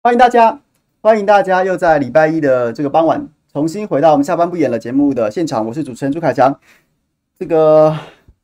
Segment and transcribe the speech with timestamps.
[0.00, 0.60] 欢迎大家，
[1.00, 5.66] 欢迎大家又在礼拜一的这个傍晚重新回到我们下班不演了节目的现场。
[5.66, 6.56] 我是主持人朱凯强。
[7.36, 7.94] 这个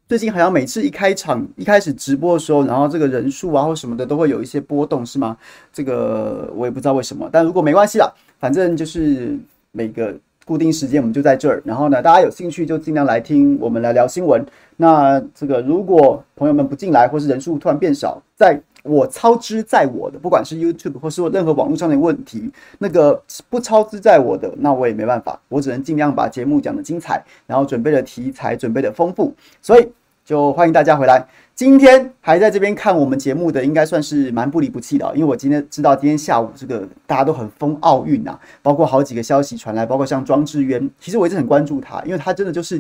[0.09, 5.37] 最近好像每次一开场、一开始直播的时候，然后这个人数啊或什么的都会有一些波动，是吗？
[5.73, 7.31] 这个我也不知道为什么。
[7.31, 9.39] 但如果没关系啦，反正就是
[9.71, 10.13] 每个
[10.45, 11.63] 固定时间我们就在这儿。
[11.65, 14.45] 然后呢，大家有兴趣就尽量来听我们来聊新闻。
[14.77, 29.89] 那这个如果朋友们不进来，或是人数突然变少，在我操之在我的，不管是 YouTube 或是任何网络上的问题，那个不操之在我的，那我也没办法，我只能尽量把节目讲得精彩，然后准备的题材准备的丰富，所以
[30.23, 31.27] 就欢迎大家回来。
[31.55, 42.79] 今天还在这边看我们节目的，应该算是蛮不离不弃的，因为我今天知道今天下午这个大家都很疯奥运啊，包括好几个消息传来，包括像庄智渊，其实我一直很关注他，因为他真的，就是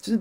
[0.00, 0.18] 就是。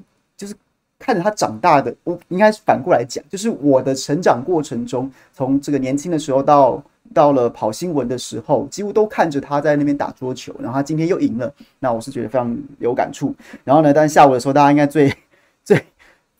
[1.03, 6.81] 看着他长大的，我应该是反过来讲，就是我的成长过程中，从这个年轻的时候到
[7.13, 13.35] 到了跑新闻的时候，几乎都看着他在那边打桌球，然后他今天又赢了，那我是觉得非常有感触。
[13.65, 15.13] 然后呢，但下午的时候，大家应该最
[15.65, 15.83] 最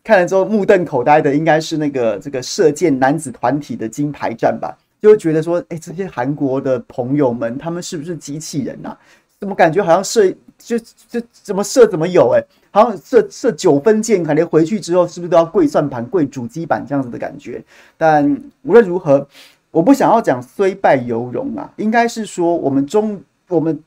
[0.02, 8.98] 看了之后目瞪口呆的，应该是那个这个射箭男子团体的金牌战吧，就会觉得说，哎，这些韩国的朋友们，他们是不是机器人呐、啊？
[9.40, 10.80] 怎么感觉好像射就
[11.10, 12.42] 就怎么射怎么有哎、
[12.74, 17.64] 好像射射九分箭，可能回去之后是不是都要跪算盘、跪主机板这样子的感觉？
[17.96, 18.26] 但
[18.64, 19.26] 无论如何，
[19.70, 23.80] 我不想要讲虽败犹荣啊，应该是说我们中我们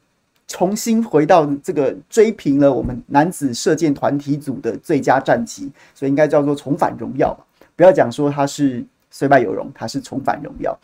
[0.47, 7.37] 重新回到这个追平了我们男子射箭团体组的最佳战绩，所以应该叫做重返荣耀。
[7.75, 10.79] 不要讲说他是虽败犹荣，他是重返荣耀。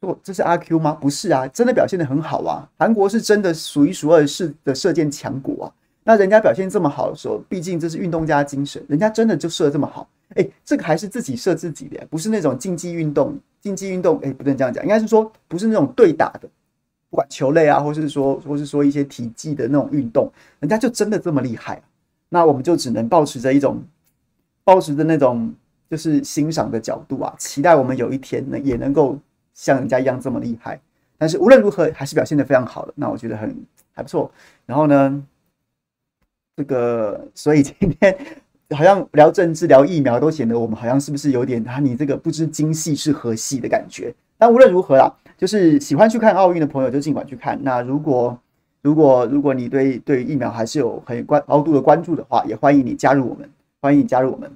[0.00, 0.92] 说这是阿 Q 吗？
[0.92, 2.66] 不是啊，真的表现得很好啊。
[2.78, 5.72] 韩国是真的数一数二是的射箭强国啊。
[6.08, 10.08] 那人家表现这么好的时候，毕竟这是运动家精神，人家真的就射得这么好。
[10.36, 13.36] 哎，这个还是自己射自己的，不是那种竞技运动。
[13.60, 16.48] 竞技运动，哎，不能这样讲，应该是说不是那种对打的，
[17.10, 20.30] 不管球类啊，或是说，或是说一些体技的那种运动，
[20.60, 21.82] 人家就真的这么厉害。
[22.28, 23.82] 那我们就只能保持着一种，
[24.62, 25.52] 保持着那种
[25.90, 29.18] 就是欣赏的角度啊，期待我们有一天呢也能够
[29.54, 30.80] 像人家一样这么厉害。
[31.18, 33.56] 但是无论如何，还是表现得非常好的，那我觉得很
[33.92, 34.30] 还不错。
[34.64, 35.24] 然后呢，
[36.56, 38.16] 这个，所以今天
[38.74, 41.78] 好像聊政治、聊疫苗，都显得我们好像是不是有点啊？
[41.78, 44.14] 你这个不知今夕是何夕的感觉。
[44.38, 47.62] 但无论如何啦，就是喜欢去看奥运的朋友就尽管去看。
[47.62, 48.38] 那如果
[48.80, 53.50] 如果如果你对对疫苗还是有很关高度的关注的话，也欢迎你加入我们，
[53.82, 54.50] 欢迎你加入我们。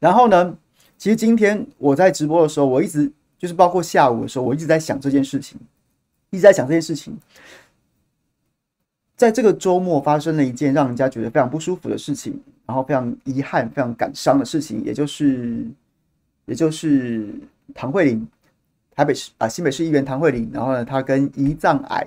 [0.00, 0.56] 然后呢，
[0.98, 5.58] 其实今天我在直播的时候，我一直就是包括下午的时候，我一直在想这件事情。
[6.34, 7.16] 一直在想这件事情，
[9.16, 12.36] 在这个周末发生了一件让人家觉得非常不舒服的事情，
[12.66, 15.64] 然后非常遗憾、非常感伤的事情，也就是，
[16.46, 17.32] 也就是
[17.72, 18.26] 唐慧玲，
[18.96, 22.04] 台北市啊新北市议员唐慧玲，然后呢，她跟胰脏癌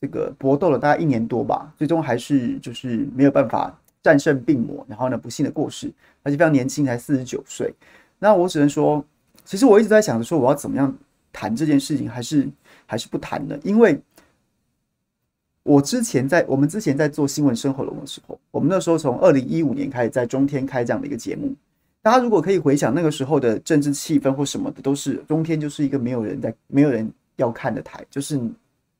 [0.00, 5.90] 这个搏斗了大概一年多吧，最终还是就是没有办法战胜病魔，然后呢，不幸的过世，
[6.22, 7.74] 而且非常年轻，才四十九岁。
[8.20, 9.04] 那我只能说，
[9.44, 10.96] 其实我一直在想着说，我要怎么样
[11.32, 12.48] 谈这件事情，还是。
[12.90, 13.96] 还是不谈的，因为
[15.62, 21.54] 我之前在我们之前在做新闻生活龙的时候，我们那时候从二零一五年开始在中天开这样的一个节目。
[22.02, 28.36] 大家如果可以回想那个时候的政治气氛或什么的，都是中天就是一个没有人在、没有人要看的台，就是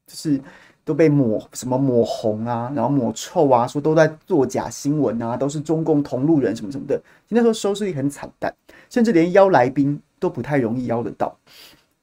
[0.06, 0.40] 就是
[0.84, 7.02] 都被抹什么抹红啊，然后抹臭啊，说都在做假新闻啊，都是中共同路人什么什么的。
[7.28, 8.54] 那时候收视率很惨淡，
[8.88, 11.36] 甚至连邀来宾都不太容易邀得到。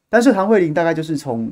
[0.09, 1.51] 但是唐慧玲大概就是从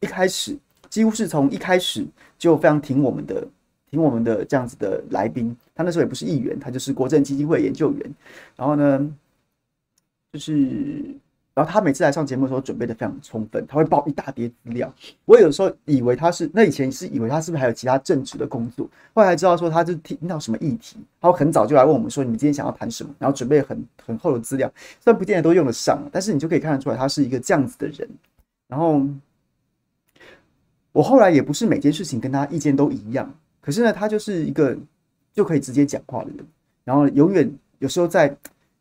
[0.00, 0.56] 一开始
[0.88, 2.06] 几乎是从一开始
[2.38, 3.46] 就非常挺我们的，
[3.90, 5.54] 挺我们的这样子的来宾。
[5.74, 8.14] 他那时候也不是议员，他就是国政基金会研究员。
[8.56, 9.14] 然后呢，
[10.32, 10.54] 就是，
[11.54, 14.92] 然后他每次来上节目的时候准备的非常充分，他会报一大叠资料。
[15.24, 24.70] 我有时候以为他是，那以前是以为他是不是还有其他正职的工作，后来知道说他是听到什么议题，他会很早就来问我们说，你们今天想要谈什么，然后准备很很厚的资料，
[25.00, 28.08] 虽然不见得都用得上，但是你就可以看得出来他是一个这样子的人。
[28.68, 29.02] 然后。
[30.96, 34.74] 我后来也不是每件事情跟他意见都一样，可是呢，他就是一个
[35.34, 36.38] 就可以直接讲话的人。
[36.84, 38.34] 然后永远有时候在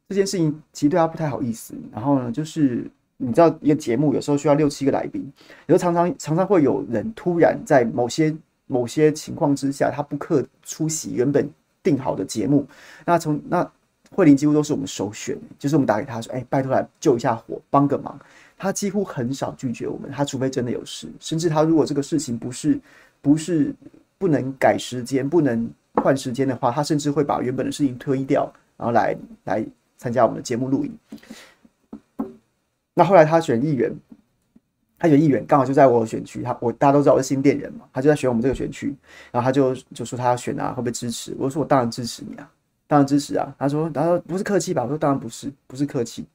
[0.07, 1.73] 这件事情其实对他不太好意思。
[1.91, 5.29] 然后呢，就是你知道一个节目有时候需要六七个来宾，
[5.65, 8.33] 有时候常常常常会有人突然在某些
[8.67, 11.49] 某些情况之下，他不克出席原本
[11.83, 12.65] 定好的节目。
[13.05, 13.69] 那从那
[14.11, 18.17] 慧玲几乎都是我们首选，就是我们打给他说：“哎，拜托来救一下火，帮个忙。”
[18.57, 22.79] 他几乎很少拒绝我们，他除非真的有事，甚至他如果这个事情不是
[23.21, 23.73] 不是
[24.17, 29.65] 不能改时间、不能换时间的话，他甚至会把原本的事情推掉，然后来来
[29.97, 30.97] 参加我们的节目录影。
[32.93, 33.93] 那后来他选议员，
[34.97, 38.95] 他选议员刚好就在我选区，他我大家都知道我是新店人嘛，他就在选我们这个选区，
[39.31, 41.35] 然后他就就说他要选啊，会不会支持？
[41.37, 42.49] 我说我当然支持你啊，
[42.87, 43.53] 当然支持啊。
[43.59, 44.81] 他说，他说不是客气吧？
[44.83, 46.25] 我说当然不是，不是客气，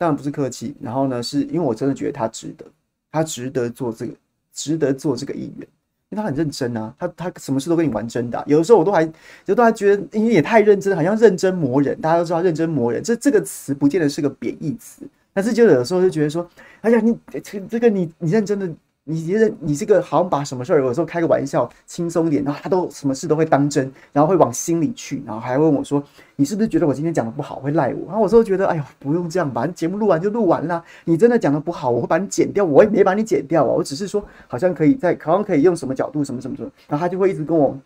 [0.00, 0.74] 当然不是客气。
[0.80, 2.64] 然后呢，是因为我真的觉得他值得，
[3.12, 4.14] 他值得做这个，
[4.54, 5.68] 值得做这个议员。
[6.08, 8.42] 因为他很认真啊，他他什么事都跟你玩真的。
[8.46, 9.02] 有的时候我都还，
[9.44, 12.00] 有都还觉得你也太认真，好像认真磨人。
[12.00, 15.02] 大家都知道认真磨人，这这个词不见得是个贬义词，
[15.34, 16.48] 但是就有的时候就觉得说，
[16.80, 18.68] 哎呀，你这这个你你认真的。
[19.04, 26.02] 你觉得你这个好像把什么事儿，有时候开个玩笑，轻松点，然后他都什么事都会当真，然后会往心里去，然后还问我说
[26.36, 30.84] ：“你是不是觉得我今天讲的不好，会赖我？”然后我说：“觉得，哎呦，不用这样吧，节目录完就录完了。
[31.04, 37.76] 你真的讲的不好，我会把你剪掉，我也没把你剪掉啊，我只是说好像可以在，好像可以用什么角度，什么什么什么。”然后他就会一直跟我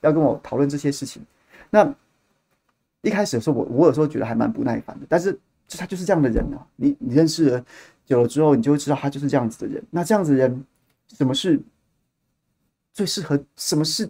[0.00, 1.22] 要跟我讨论这些事情。
[1.70, 1.94] 那
[3.02, 5.38] 一开始的时候，我我有时候觉得还蛮不耐烦的，但是
[5.78, 6.66] 他就是这样的人啊。
[6.76, 7.62] 你你认识
[8.06, 9.82] 久了之后，你就会知道他就是这样子的人。
[9.90, 10.64] 那这样子的人。
[11.18, 11.60] 什么是
[12.94, 13.38] 最适合？
[13.56, 14.08] 什么是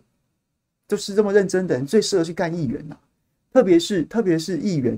[0.86, 2.96] 就是这么认真的人最适合去干议员呢、
[3.52, 4.96] 特别是特别是议员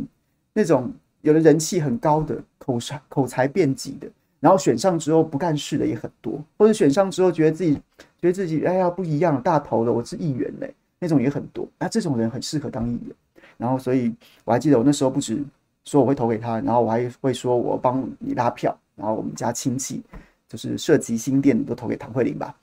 [0.53, 4.07] 那种有的人气很高的、口才口才辩捷的，
[4.41, 7.75] 然后选上之后不干事的也很多，或者选上之后觉得自己
[8.21, 11.67] 觉得自己哎呀不一样，大头了，我是议员嘞，那种也很多。
[11.79, 13.17] 那这种人很适合当议员。
[13.57, 14.15] 然后，所以
[14.45, 15.43] 我还记得我那时候不止
[15.85, 20.03] 说我会投给他，然后我还会说我帮你拉票，然后我们家亲戚。
[20.49, 22.55] 就是涉及新店都投给唐慧玲吧，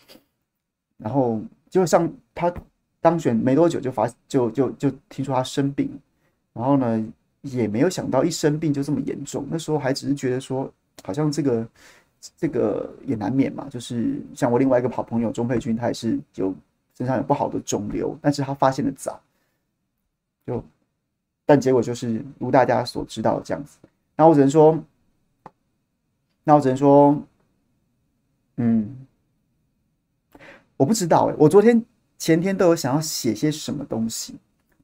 [0.95, 2.51] 然后就像他
[3.01, 5.91] 当选没多久就发就就就听说他生病，
[6.53, 7.05] 然后呢
[7.41, 10.71] 也没有想到一生病就这么严重，那时候还只是觉得说
[11.03, 11.67] 好像这个
[12.37, 16.55] 这个也难免嘛，就是像我另外一个好朋友钟佩君，他也是有
[16.97, 19.19] 身上有不好的肿瘤，但是他发现的早，
[20.47, 20.63] 就
[21.45, 23.77] 但结果就是如大家所知道这样子，
[24.15, 24.81] 那我只能说，
[26.43, 27.21] 那我只能说。
[28.57, 28.95] 嗯，
[30.77, 31.83] 我不知道哎，我昨天
[32.19, 34.35] 前天都有想要写些什么东西，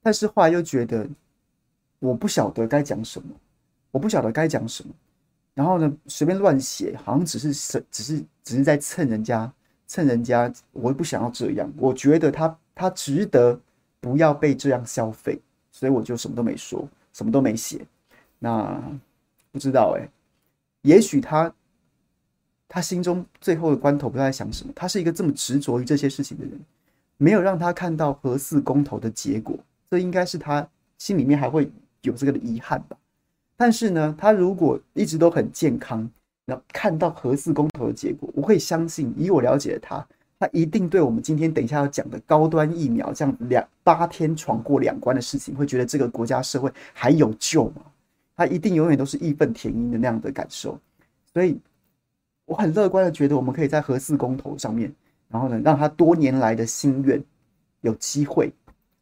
[0.02, 1.08] 但是后来又觉得
[2.00, 3.30] 我不晓得该讲什么，
[3.92, 4.92] 我不晓得该讲什么，
[5.54, 9.54] 然后呢，随便乱写，好像只是是只是只是在蹭人家
[9.86, 13.62] 蹭人家，我也不想要这样，我觉得他他值得
[14.00, 15.40] 不要被这样消费，
[15.72, 17.86] 所以我就什么都没说，什么都没写。
[18.40, 18.82] 那
[19.52, 20.10] 不知道哎，
[20.82, 21.54] 也许他。
[22.72, 24.72] 他心中最后的关头不知道在想什么？
[24.76, 26.52] 他是一个这么执着于这些事情的人，
[27.18, 29.58] 没有让他看到核四公投的结果，
[29.90, 30.70] 这应该是他
[31.00, 31.68] 心里面还会
[32.04, 32.96] 有这个的遗憾吧。
[33.58, 36.08] 但是呢，他如果一直都很健康，
[36.46, 40.08] 然后看到核四公投的结果，我会相信，以我了解的他，
[40.40, 47.82] 他一定对我们今天等一下要讲的高端疫苗这样两八天闯过两关的事情，会觉得这个国家社会还有救吗？
[48.40, 50.80] 他一定永远都是义愤填膺的那样的感受，
[51.34, 51.60] 所以。
[52.46, 54.92] 我很乐观的觉得，我们可以在核四公投上面，
[55.28, 57.24] 然后呢，让他多年来的心愿
[57.82, 58.52] 有机会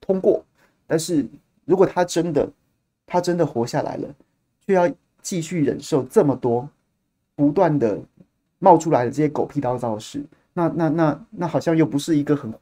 [0.01, 0.43] 通过。
[0.85, 1.25] 但是
[1.63, 2.51] 如果他真的，
[3.05, 4.15] 他真的活下来了，
[4.65, 6.69] 却要继续忍受这么多
[7.35, 7.97] 不断的
[8.59, 12.53] 冒出来的这些狗屁倒灶的事，那那那那好像又不是一个很，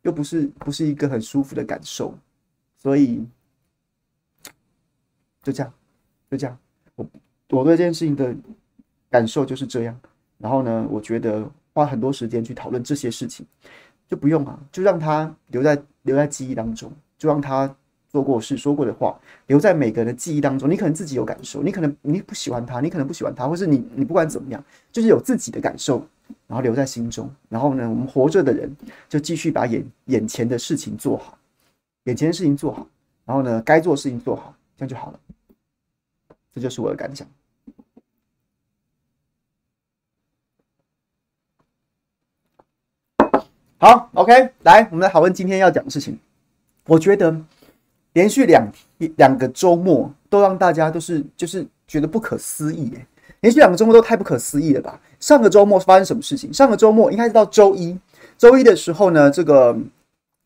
[0.00, 2.14] 又不是不是一个很舒服的感受。
[2.78, 3.22] 所以
[5.42, 5.70] 就这样，
[6.30, 6.56] 就这样，
[6.94, 7.06] 我
[7.50, 8.34] 我对这件事情的。
[9.12, 10.00] 感受就是这样，
[10.38, 11.44] 然后呢，我觉得
[11.74, 13.44] 花很多时间去讨论这些事情，
[14.06, 17.74] 就不用啊，就让他留在留在记忆当中，就让他
[18.08, 19.18] 做过事说过的话
[19.48, 20.70] 留在每个人的记忆当中。
[20.70, 26.06] 你可能自己有感受，你可能你不喜欢他，你可能不喜欢他，或是你你不管怎么样，就是有自己的感受，
[26.46, 27.28] 然后留在心中。
[27.48, 28.70] 然后呢，我们活着的人
[29.08, 31.36] 就继续把眼眼前的事情做好，
[32.04, 32.86] 眼前的事情做好，
[33.24, 35.18] 然后呢，该做的事情做好，这样就好了。
[36.54, 37.26] 这就是我的感想。
[43.78, 46.18] 好，OK，来，我们来讨论今天要讲的事情。
[46.86, 47.34] 我觉得
[48.12, 48.70] 连续两
[49.16, 53.06] 两个周末都让大家都是就是觉得不可思议，哎，
[53.40, 55.00] 连续两个周末都太不可思议了吧？
[55.18, 56.52] 上个周末发生什么事情？
[56.52, 57.98] 上个周末应该是到周一，
[58.36, 59.74] 周一的时候呢，这个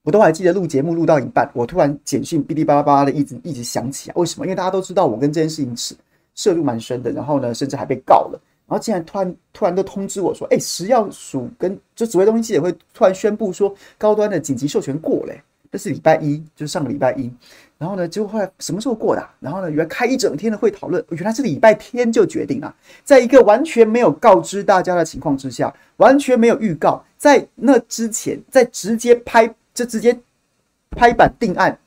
[0.04, 4.44] 我都还记得录节目录到一半，我突然简讯哔哩吧啦吧啦的一直一直响起来，为什么？
[4.44, 5.94] 因为大家都知道我跟这件事情是
[6.34, 8.40] 涉入蛮深的，然后呢，甚至还被告了。
[8.66, 15.42] 然后竟然突然突然都通知我说，哎，食药署跟就指挥中心记者会突然宣布说，高端的紧急授权过嘞，
[15.73, 17.32] 这是礼拜一，就是上个礼拜一。
[17.78, 19.26] 然后呢，结果后来什么时候过的？
[19.40, 30.19] 然后呢，原来开一整天的会讨论，原来是礼拜天就决定了，在一个完全没有告知大家的情况之下，完全没有预告，在那之前，在直接拍就直接
[30.90, 31.78] 拍板定案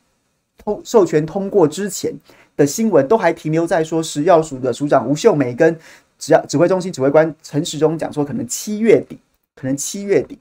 [0.63, 2.13] 通授权通过之前
[2.56, 5.79] 的新闻，都还停留在说食药署的署长吴秀梅跟。
[6.20, 9.20] 指指挥中心指挥官陈时中讲说，可能七月底，
[9.53, 10.39] 可能七月底，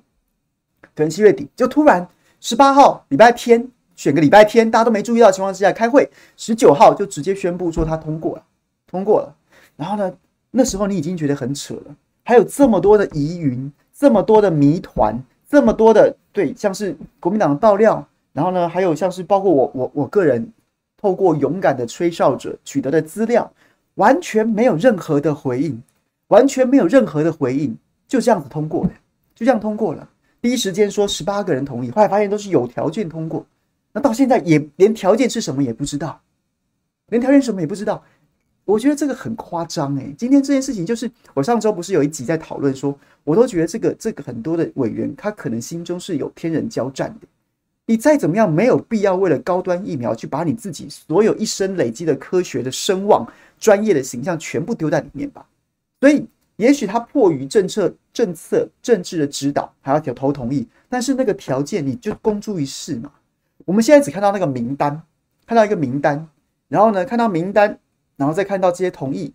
[0.95, 2.09] 可能七月底就突然
[2.41, 8.43] 十八号礼拜天选个礼拜天，大家都没注意到的情况之下开会，十九号就直接宣布说他通过了，
[8.87, 9.37] 通过了。
[9.77, 10.11] 然后呢，
[10.51, 20.53] 那时候你已经觉得很扯了，还有这么多的疑云，这么多的谜团，这么多的对，像是国民党的爆料，然后呢，还有像是包括我我我个人
[20.97, 23.51] 透过勇敢的吹哨者取得的资料。
[23.97, 25.83] 完全没有任何的回应，
[26.29, 27.75] 完全没有任何的回应，
[28.07, 28.91] 就这样子通过了，
[29.35, 30.07] 就这样通过了。
[30.39, 33.47] 第一时间说十八个人同意，后来发现都是有条件通过，
[33.95, 36.21] 那到现在也连条件是什么也不知道，
[37.09, 38.05] 连条件什么也不知道。
[38.67, 40.15] 我觉得这个很夸张诶。
[40.19, 42.95] 今天这件事情就是我上周不是有一集在讨论说，
[43.25, 47.27] 我都觉得这个这个很多的委员他可能心中是有天人交战的。
[47.87, 53.27] 你再怎么样，没有必要为了高端疫苗去把你自己所有一生累积的科学的声望。
[53.59, 55.47] 专业的形象全部丢在里面吧，
[55.99, 63.11] 所以也许他迫于政策、政策、政治的指导，还要投同意，但是那个条件你就公诸于世嘛。
[63.65, 65.01] 我们现在只看到那个名单，
[65.47, 66.29] 看到一个名单，
[66.69, 67.79] 然后呢，看到名单，
[68.17, 69.33] 然后再看到这些同意，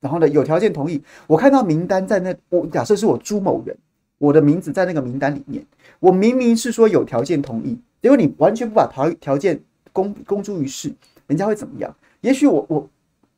[0.00, 1.02] 然后呢，有条件同意。
[1.26, 3.76] 我看到名单在那，我假设是我朱某人，
[4.18, 5.64] 我的名字在那个名单里面，
[5.98, 9.60] 我明明是说有条件同意，结果你完全不把条条件
[9.92, 10.94] 公公诸于世，
[11.26, 11.94] 人家会怎么样？
[12.20, 12.88] 也许我我。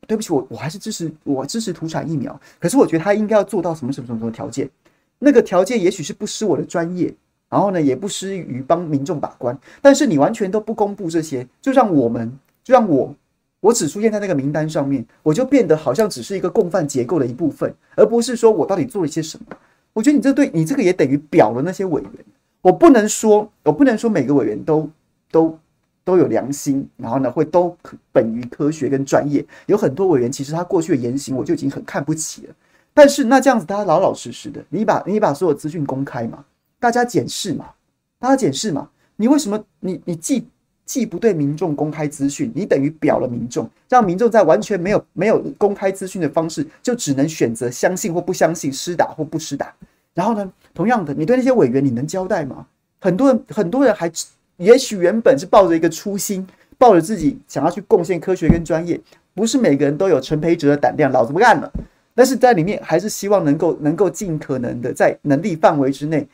[0.05, 4.69] 对不起，我我还是支持我支持土产疫苗，可是我觉得他应该要做到什么什么什么什么条件，
[5.17, 7.15] 那个条件也许是不失我的专业，
[7.47, 13.15] 然后呢也不失于帮民众把关，但是你完全都不公布这些，就让我们就让我
[13.63, 19.45] 我只出现在那个名单上面，我就变得好像只是一个共犯结构的一部分，而不是说我到底做了些什么。
[19.93, 22.11] 我觉得你这对你这个也等于表了那些委员，
[22.61, 24.89] 我不能说我不能说每个委员都
[25.31, 25.57] 都。
[26.05, 27.73] 都有良心，然后呢，会都
[28.11, 29.45] 本于科学跟专业。
[29.67, 32.53] 有很多委员，其实他过去的言行，我就已经很看不起了。
[32.93, 36.43] 但是那这样子，大家老老实实的，你把你把所有资讯公开嘛，
[36.77, 37.69] 大家检视嘛，
[38.19, 38.89] 大家检视嘛。
[39.15, 40.45] 你为什么你你既
[40.85, 49.73] 既不对民众公开资讯，你等于表了民众，让民众在完全没有没有公开资讯的方式，就只能选择相信或不相信，施打或不施打。
[50.13, 52.67] 然后呢，同样的，你对那些委员，你能交代吗？
[52.99, 54.11] 很多人很多人还。
[54.57, 56.45] 也许原本是抱着一个初心，
[56.77, 58.97] 抱着自己想要去贡献科学跟专业，
[59.33, 61.69] 不是每个人都有陈培哲的胆量，老子不干了。
[62.13, 66.25] 但是在里面还是希望能够能够尽可能的在能力范围之内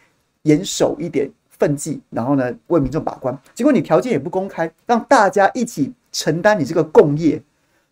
[0.43, 3.37] 严守一点奋际，然后呢为民众把关。
[3.53, 7.39] 结果你条件也不公开，让大家一起承担你这个共业，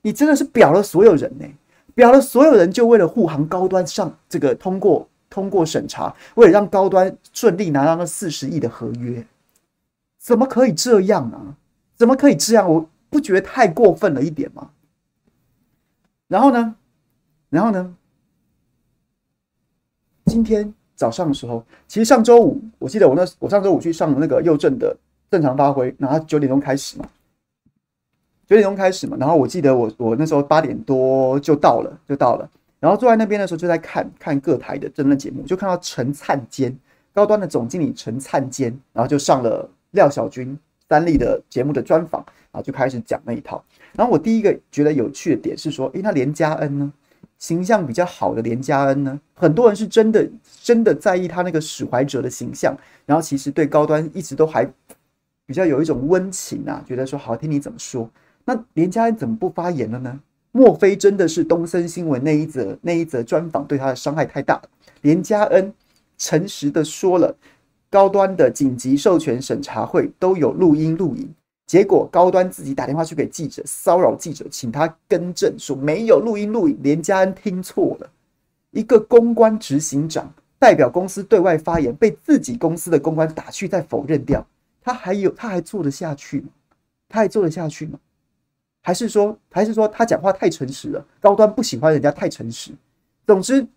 [0.01, 1.45] 你真的是表了所有人呢、
[1.93, 9.25] 表了所有人就为了护航高端上这个通过通过审查，为了让高端顺利拿到那四十亿的合约。
[10.17, 11.55] 怎么可以这样啊？
[11.95, 12.69] 怎么可以这样？
[12.69, 14.71] 我不觉得太过分了一点吗？
[16.27, 16.75] 然后呢？
[17.49, 17.95] 然后呢？
[20.25, 24.93] 今天早上的时候，其实上周五，我记得我那我上周五去上那个佑正的
[25.31, 27.07] 正常发挥，然后九点钟开始嘛，
[28.45, 29.15] 九点钟开始嘛。
[29.17, 32.49] 然后我记得我我那时候八点多就到了，就到了。
[32.81, 36.77] 然后坐在那边的时候，就在看看各台的政论节目，就看到陈灿坚
[37.13, 39.69] 高端的总经理陈灿坚，然后就上了。
[39.91, 40.55] 廖小军
[40.89, 43.63] 三立的节目的专访啊，就开始讲那一套。
[43.93, 46.91] 然后我第一个觉得有趣的点是说，诶，那连家恩呢，
[47.39, 50.29] 形象比较好的连家恩呢，很多人是真的
[50.61, 52.75] 真的在意他那个史怀哲的形象，
[53.05, 54.65] 然后其实对高端一直都还
[55.45, 58.09] 比较有一种温情啊，觉得说好听你怎么说。
[58.45, 60.19] 那连家恩怎么不发言了呢？
[60.51, 64.69] 莫非真的是东森新闻那一则那一则专访对他的伤害太大了？
[65.01, 65.73] 连家恩
[66.17, 67.35] 诚实的说了。
[67.89, 71.33] 高端的紧急授权审查会都有录音录影，
[71.67, 76.79] 结果高端自己打电话去给记者骚扰记者，请他更正说没有录音录影。
[76.81, 78.09] 连家恩听错了，
[78.71, 84.47] 一个公关执行长代表公司对外发言，被自己公司的公关打趣再否认掉，
[84.81, 86.47] 他还有他还做得下去吗？
[87.09, 87.99] 他还做得下去吗？
[88.81, 91.05] 还是说还是说他讲话太诚实了？
[91.19, 92.71] 高端不喜欢人家太诚实。
[93.25, 93.67] 总之，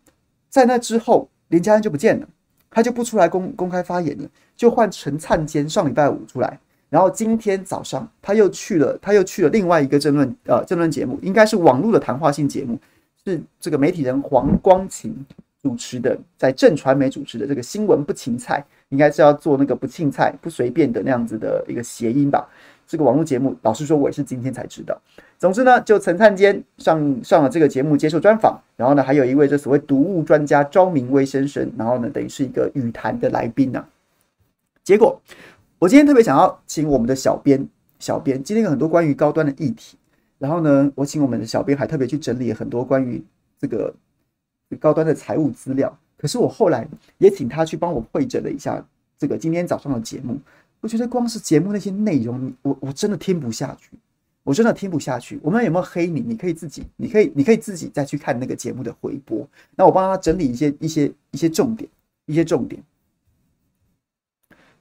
[0.49, 2.28] 在那之后，连家恩就不见了。
[2.70, 12.78] 他就不出来公公开发言了，就换陈灿坚上礼拜五出来，然后今天早上他又去了，他又去了另外一个政论呃政论节目，应该是网络的谈话性节目，
[13.25, 15.14] 是这个媒体人黄光芹
[15.62, 22.47] 主持的，在正传媒主持的这个新闻不芹菜，应该是要做那个不芹菜不随便的那样子的一个谐音吧。
[22.87, 25.00] 这个网络节目，老实说，我也是今天才知道。
[25.38, 33.85] 总之呢，就陈灿坚上上了这个节目接受专访，然后呢，还有一位这所谓毒物专家赵明威先生，然后呢，等于是一个语坛的来宾呢。
[34.82, 35.20] 结果，
[35.81, 37.67] 我今天特别想要请我们的小编，
[37.99, 39.97] 小编今天有很多关于高端的议题，
[40.39, 43.25] 然后呢，我请我们的小编还特别去整理了很多关于
[43.59, 43.91] 这个
[44.79, 45.99] 高端的财务资料。
[46.19, 50.38] 可是我后来也请他去帮我会诊了一下这个今天早上的节目，
[50.83, 53.93] 我觉得光是节目那些内容，我我真的听不下去，
[54.43, 55.40] 我真的听不下去。
[55.43, 56.21] 我们有没有黑你？
[56.21, 59.49] 你可以自己，你可以，你可以自己再去看那个节目的回播。
[59.77, 61.88] 那我帮他整理一些一些一些重点，
[62.27, 62.83] 一些重点。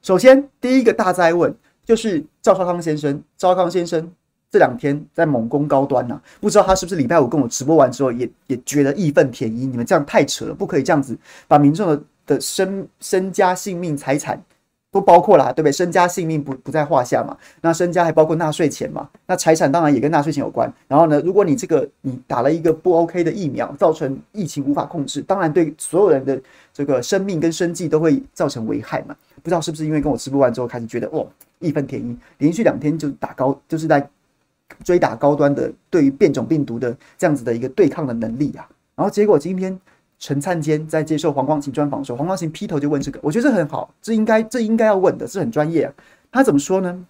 [0.02, 4.10] 首先，第一个大灾问就是赵少康先生，赵少康先生
[4.50, 9.70] 这两天在猛攻高端呐、不知道他是不是礼拜五跟我直播完之后也也觉得义愤填膺？
[9.70, 14.42] 你们这样太扯了，不可以这样子把民众的的身身家性命财产
[14.92, 15.72] 都包括了，对不对？
[15.72, 20.72] 身家性命不不在话下嘛，那身家还包括纳税钱嘛，那财产当然也跟纳税钱有关。
[20.88, 26.40] 然后呢，如果你这个你打了一个不 OK 的疫苗，造成疫情无法控制，当然对所有人的
[26.72, 29.14] 这个生命跟生计都会造成危害嘛。
[29.42, 31.24] 不知道是不是因为跟我直播完之后开始觉得哇
[31.60, 34.06] 义愤填膺，连续两天就打高，就是在
[34.82, 38.68] 追打高端的对于变种病毒的这样子的一个对抗的能力啊。
[38.96, 39.78] 然后结果今天
[40.20, 45.92] 陈灿坚在接受黄光芹专访的时候，黄光芹劈头就问这个，我觉得这很好，这应该这应该要问的，这很专业啊。
[46.30, 47.04] 他怎么说呢？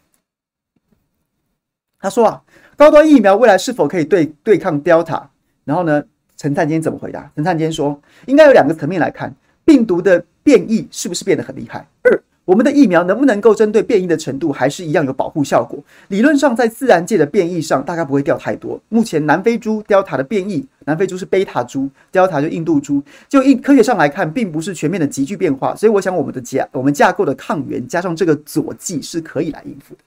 [1.99, 2.43] 他说啊，
[2.77, 5.25] 高端疫苗未来是否可以对对抗 Delta？
[5.65, 6.03] 然后呢，
[6.39, 7.31] 陈灿坚怎么回答？
[7.35, 9.35] 陈灿坚说，应该有两个层面来看，
[9.67, 10.25] 病毒的。
[10.43, 11.87] 变异是不是变得很厉害？
[12.03, 15.79] 二，我们的疫苗能不能够针对变异的程度，还是一样有保护效果？
[16.09, 18.81] 理论上，在自然界的变异上，大概不会掉太多。
[18.89, 25.77] 目前南非猪 Delta 的变异，南非猪是贝塔猪，Delta 就印度猪，就印科学上来看，并不是全面的急剧变化。
[25.77, 30.01] 所以，我想我们的架我们架构的抗原加上这个佐剂是可以来应付的。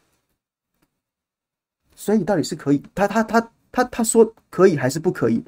[1.96, 2.84] 所以，到底是可以？
[2.94, 5.42] 他他他他他说可以还是不可以？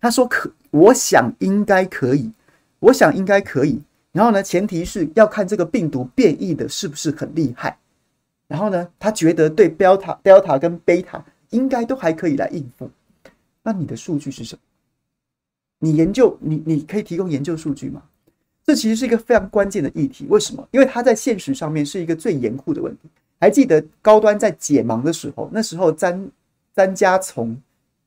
[0.00, 2.32] 他说可，我想应该可以，
[2.80, 3.80] 我想应该可以。
[4.12, 7.78] 然后呢，前提是要看这个病毒变异的是不是很厉害。
[8.48, 12.90] 然后呢，他觉得对 Delta、Delta 跟 Beta 应该都还可以来应付。
[13.62, 14.60] 那你的数据是什么？
[15.78, 18.02] 你研究你你可以提供研究数据吗？
[18.66, 20.26] 这其实是一个非常关键的议题。
[20.28, 20.66] 为什么？
[20.72, 23.08] 因为它在现实上面是一个最严酷的问题。
[23.38, 26.28] 还记得高端在解盲的时候，那时候詹
[26.74, 27.56] 詹家从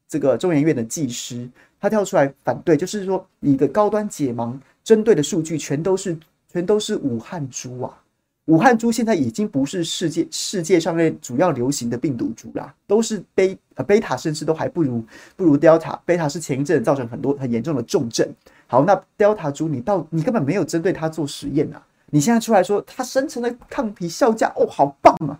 [0.09, 4.59] 这个中研院的技师，他跳出来反对，就是说你的高端解盲。
[4.83, 6.17] 针对的数据全都是
[6.51, 7.99] 全都是武汉猪啊！
[8.45, 15.01] 武汉猪现在已经不是世界世界上面主要流行的病毒株啦，都是贝呃贝塔，甚至都还不如
[15.37, 15.97] 不如 Delta。
[16.03, 18.27] 贝塔是前一阵造成很多很严重的重症。
[18.67, 21.81] 好，那 Delta 猪你到你根本没有针对它做实验啊！
[22.07, 25.39] 你现在出来说它生成的抗体效价哦，好棒啊，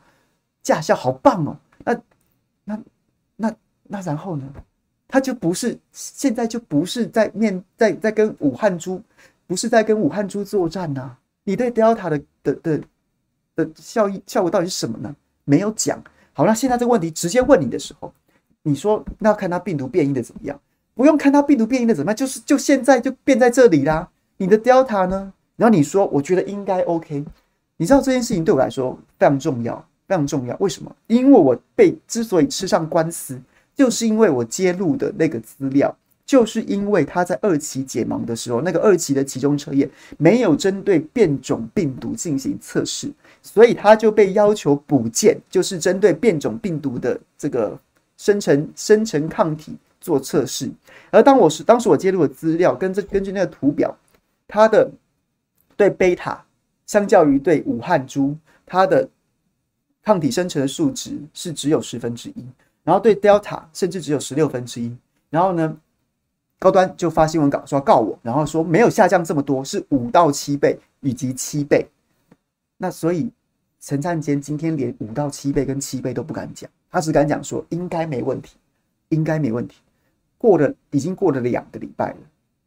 [0.62, 1.58] 价效好棒哦。
[1.84, 2.02] 那
[2.64, 2.80] 那
[3.36, 4.46] 那那然后呢？
[5.10, 9.00] 它就不是现在就不是在面在在跟武汉猪。
[9.54, 12.82] 不是在跟武汉猪作战呐、你对 Delta 的的的
[13.56, 15.16] 的效益效果到底是什么呢？
[15.46, 16.04] 没有讲。
[16.34, 18.12] 好，那现在这个问题直接问你的时候，
[18.64, 20.60] 你说那要看它病毒变异的怎么样？
[20.96, 24.10] 不用看它病毒变异的怎么样，就是就现在就变在这里啦。
[24.38, 25.32] 你的 Delta 呢？
[25.56, 27.24] 然后你说，我觉得应该 OK。
[27.78, 30.58] 你知道这件事情对我来说非常重要，非常重要。
[30.60, 30.92] 为什么？
[31.06, 33.40] 因为我被之所以吃上官司，
[33.76, 35.96] 就是因为我揭露的那个资料。
[36.26, 47.78] 就是因为他在二期解盲的时候，那个二期的期中测验没有针对变种病毒进行测试，所以他就被要求补件，就是针对变种病毒的这个
[48.16, 50.72] 生成生成抗体做测试。
[51.12, 53.94] 而当我是当时我揭露的资料，跟这根据那个图表，
[54.48, 54.90] 它的
[55.76, 56.42] 对贝塔
[56.88, 58.34] 相较于对武汉株，
[58.66, 59.08] 它的
[60.04, 62.46] 抗体生成的数值是只有十分之一，
[62.86, 64.96] 然后对 Delta 甚至只有十六分之一，
[65.30, 65.78] 然后呢？
[66.60, 71.86] 高端就发新闻稿说要告我，然后说没有下降这么多，是五到七倍以及七倍。
[72.78, 73.30] 那所以
[73.82, 78.56] 陈灿坚今天连五到七倍跟七倍都不敢讲，他只敢讲说应该没问题，
[79.10, 79.82] 应该没问题。
[80.38, 82.18] 过了已经过了两个礼拜了，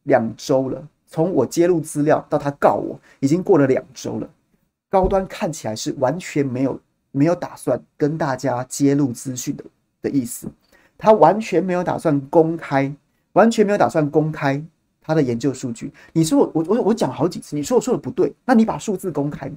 [0.02, 4.28] 两周了，从我揭露资料到他告我，已经过了两周了。
[4.90, 6.78] 高端看起来是完全没有
[7.12, 9.64] 没有打算跟大家揭露资讯的
[10.02, 10.48] 的意思，
[10.98, 12.94] 他完全没有打算公开。
[13.36, 14.62] 完全没有打算公开
[15.02, 15.92] 他的研究数据。
[16.14, 19.56] 你说我我我我讲好几次，你说我说的不对，那你把数字公开嘛？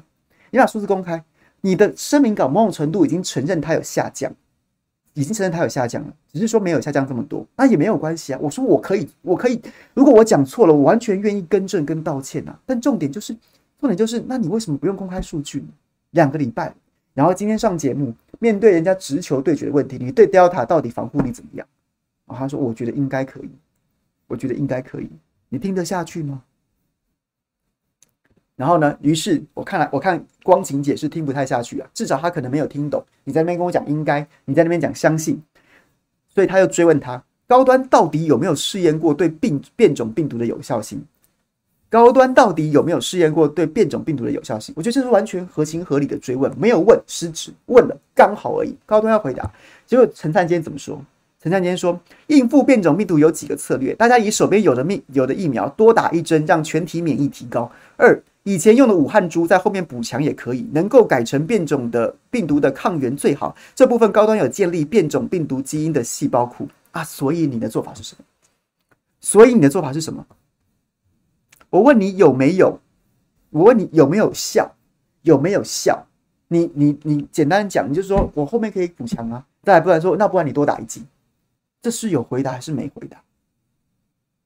[0.51, 1.23] 你把数字公开，
[1.61, 4.29] 你的声明稿某种程度已经承认它有下降，
[5.13, 8.39] 已经承认它有下降了，只是说没有下降这么多，那也没有关系啊。
[8.41, 9.61] 我说我可以，我可以，
[9.93, 12.59] 如果我讲错了，我完全愿意更正跟道歉啊。
[12.65, 13.33] 但重点就是，
[13.79, 15.67] 重点就是，那你为什么不用公开数据呢？
[16.11, 16.73] 两个礼拜，
[17.13, 21.67] 然后今天上节目，面对人家直球对决的问题，你对 Delta 到底防护力怎么样？
[22.25, 23.49] 啊，他说我觉得应该可以。
[24.29, 25.09] 我觉得应该可以，
[25.49, 26.43] 你听得下去吗？
[28.55, 28.97] 然后呢？
[29.01, 33.01] 于是我看来，我看光晴姐是听不太下去啊，至少她可能没有听懂。
[33.23, 35.41] 你在那边跟我讲应该，你在那边讲相信，
[36.27, 41.01] 所以他又追问他，高端到底有没有试验过对病变种病毒的有效性？
[41.89, 44.75] 高端到底有没有试验过对变种病毒的有效性？
[44.77, 48.75] 我觉得这是完全合情合理的追问，没有问失职，问了刚好而已。
[48.85, 49.49] 高端要回答，
[49.85, 51.01] 结果陈灿今天怎么说？
[51.41, 51.97] 陈灿坚说，
[52.27, 57.71] 应付变种病毒有几个策略，大家以手边有的命有的疫苗多打一针，让全体免疫提高。
[57.95, 63.55] 二，以前用的武汉株在后面补强也可以，能够改成变种的病毒的抗原最好。
[63.73, 68.25] 这部分高端有建立变种病毒基因的细胞库啊，所以你的做法是什么？
[69.21, 70.27] 所以你的做法是什么？
[71.69, 72.81] 我问你有没有？
[73.51, 74.75] 我问你有没有效？
[75.21, 76.05] 有没有效？
[76.49, 79.45] 你你你简单讲，你就说我后面可以补强啊。
[79.63, 81.05] 再不然说，那不然你多打一剂。
[81.81, 83.21] 这是有回答还是没回答？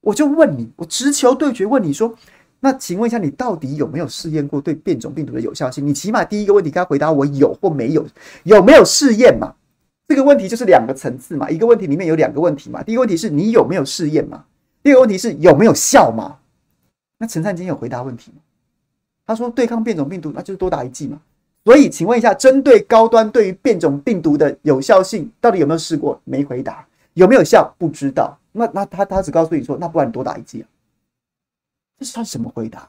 [0.00, 2.14] 我就问你，我直球对决问你说，
[2.60, 5.86] 那请问一下，你到底有没有试验过对变种病毒的有效性？
[5.86, 8.06] 你起码第一个问题该回答我有或没有，
[8.44, 9.54] 有没有试验嘛？
[10.06, 12.82] 这个问题就是两个层次嘛，一个问题里面有两个问题嘛。
[12.82, 14.44] 第一个问题是你有没有试验嘛？
[14.82, 16.36] 第二个问题是有没有效嘛？
[17.18, 18.38] 那陈灿金有回答问题吗？
[19.26, 21.18] 他说对抗变种病毒，那就是多打一剂嘛。
[21.64, 26.20] 所以，请问一下，针对高端对于变种病毒的有效性，到底有没有试过？
[26.24, 26.86] 没回答。
[27.14, 27.74] 有没有效？
[27.78, 28.38] 不知道。
[28.52, 30.68] 那那他他只告诉你说，那不然你多打一剂啊。
[31.98, 32.88] 这是他什么回答？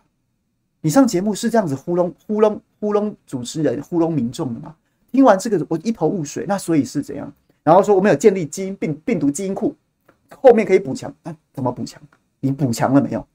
[0.81, 4.75] 你上节目是这样子糊弄糊弄糊弄主持人、糊弄民众的吗？
[5.11, 6.45] 听完这个，我一头雾水。
[6.47, 7.31] 那所以是怎样？
[7.63, 9.75] 然后说我们有建立基因病病毒基因库，
[10.39, 11.11] 后面可以补强。
[11.23, 12.01] 那怎么补强？
[12.39, 13.25] 你补强了没有？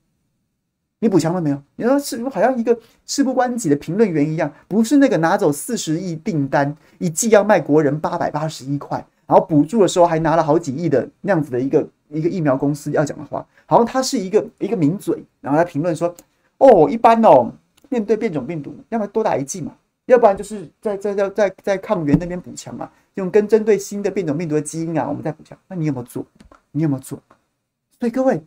[1.01, 1.61] 你补强了没有？
[1.75, 4.53] 你说是不是好像一个事不关己的评论员一样？
[4.69, 16.13] 不是那个拿走四十亿订单，一剂要卖国人八百八十一块，然后补助的时候还拿了好几亿的那样子的一个一个疫苗公司要讲的话，好像他是一个一个名嘴，然后来评论说：
[16.59, 17.53] 哦，一般哦，
[17.89, 19.73] 面对变种病毒，要么多打一剂嘛，
[20.07, 25.57] 要不然就是在在在在在抗原那边补强嘛，用跟针对新的变种病毒的基因啊，我们再补强。
[25.69, 26.27] 那你有没有做？
[26.73, 27.23] 你有没有做？
[28.01, 28.43] 所以各位，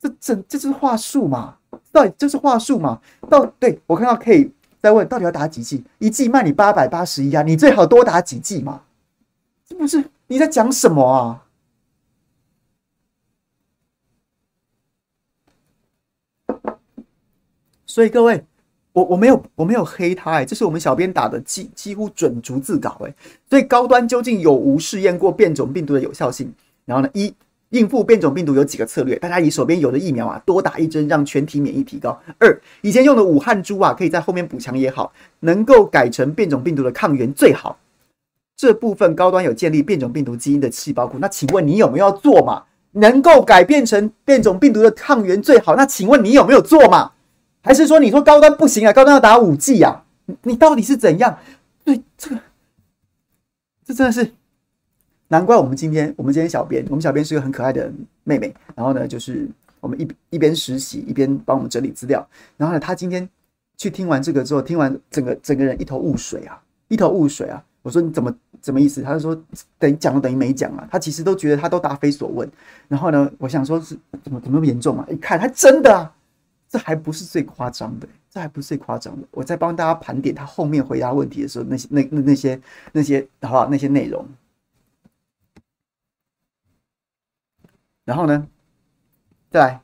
[0.00, 1.56] 这这这是话术嘛？
[1.92, 3.00] 到底这是话术嘛？
[3.30, 4.50] 到对我看到可以
[4.82, 5.84] 再问，到底要打几剂？
[6.00, 8.82] 一剂卖你八百八十一啊，你最好多打几剂嘛？
[9.68, 11.42] 这不是你在讲什么啊？
[17.84, 18.44] 所以各位，
[18.92, 23.14] 我我没有我没有黑他哎、这是我们小编打的几几乎准逐字稿哎、
[23.48, 26.52] 所以高端究竟有无试验过变种病毒的有效性？
[26.84, 27.34] 然后呢，一。
[27.70, 29.18] 应付变种病毒有几个策略？
[29.18, 32.16] 大家以手边有的疫苗啊，多打一针，让全体免疫提高。
[32.38, 37.76] 二，以前用的武汉株啊，可以在后面补强也好，能够改成变种病毒的抗原最好。
[38.56, 41.18] 这部分高端有建立变种病毒基因的细胞库。
[41.18, 42.64] 那请问你有没有做嘛？
[42.92, 45.76] 能够改变成变种病毒的抗原最好。
[45.76, 47.12] 那请问你有没有做嘛？
[47.62, 48.92] 还是说你说高端不行啊？
[48.92, 50.02] 高端要打五剂啊？
[50.44, 51.38] 你到底是怎样？
[51.84, 52.40] 对这个，
[53.84, 54.32] 这真的是。
[55.28, 57.92] 难怪我们今天，我们今天小编，我们小编是个很可爱的
[58.24, 58.54] 妹妹。
[58.74, 59.46] 然后呢，就是
[59.80, 62.26] 我们一一边实习一边帮我们整理资料。
[62.56, 63.28] 然后呢，她今天
[63.76, 67.62] 去听完这个之后，听完整个整个人一头雾水啊，一头雾水啊。
[67.86, 69.00] 我说你怎么怎么意思？
[69.00, 69.40] 他就说
[69.78, 70.88] 等于讲了等于没讲啊。
[70.90, 72.50] 他其实都觉得他都答非所问。
[72.88, 75.06] 然后呢，我想说是怎么怎么那么严重啊？
[75.08, 76.12] 一看还真的啊，
[76.68, 79.28] 这还不是最夸张的，这还不是最夸张的。
[79.30, 83.68] 我在帮大家盘点他后面回答问题的时候，那些那那那些那些好不好？
[83.68, 84.26] 那些内容。
[88.04, 88.48] 然后呢，
[89.48, 89.80] 再来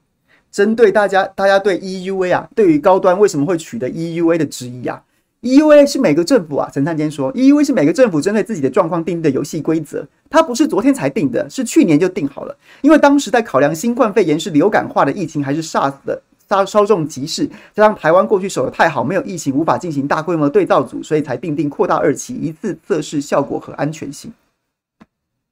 [0.50, 5.04] 针对大家，大家对 EUA 啊，对于高端为什么会取得 EUA 的质疑啊
[5.42, 12.56] ？EUA 是每个政府啊，陈灿坚说，EUA 是每个政府针对自己的状况定的游戏规则，它不是昨天才定的，是去年就定好了。
[12.80, 24.32] 因为当时在考量新冠肺炎是流感化的疫情还是 SARS 的稍稍纵即逝，加上台湾过去守得太好，没有疫情无法进行大规模对照组，所以才定定扩大二期一次测试效果和安全性。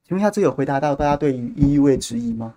[0.07, 2.55] 请问一下，这有回答到大家对于 EUA 质疑吗？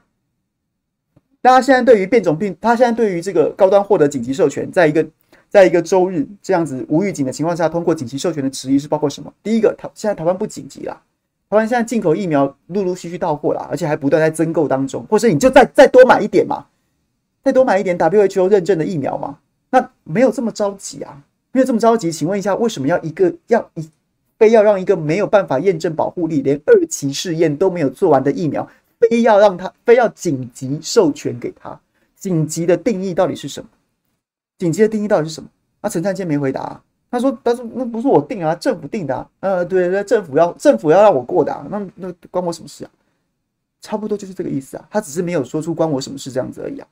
[1.42, 5.06] 大家现在对于变种病，他现在对于这个高端获得紧急授权，在一个
[5.54, 9.32] 在一个周日这样子无预警的情况下通过紧急授权的迟疑是包括什么？
[9.44, 11.00] 第一个，台现在台湾不紧急啦，
[11.48, 16.66] 台湾现在进口疫苗陆陆续续到货啦，而且还不断在增购当中，或者你就再再多买一点嘛，
[17.44, 19.38] 再多买一点 WHO 认证的疫苗嘛，
[19.70, 23.88] 那没有这么着急啊，没有这么着急，请问一下，为什么要一个要一
[24.40, 28.68] 非要让一个没有办法验证保护力，连二期试验都没有做完的疫苗？
[29.00, 31.80] 非要让他，非要紧急授权给他，
[32.18, 33.70] 紧急的定义到底是什么？
[34.64, 35.50] 紧急的定义到底是什么？
[35.82, 36.82] 啊，陈灿坚没回答啊。
[37.12, 39.30] 他说：“但是那不是我定啊，政府定的啊。
[39.42, 42.90] 呃，对对，政府要政府要让我过的啊，那那关我什么事啊？
[43.82, 44.88] 差不多就是这个意思啊。
[44.90, 46.88] 他只是没有说出关我什么事这样子而已啊。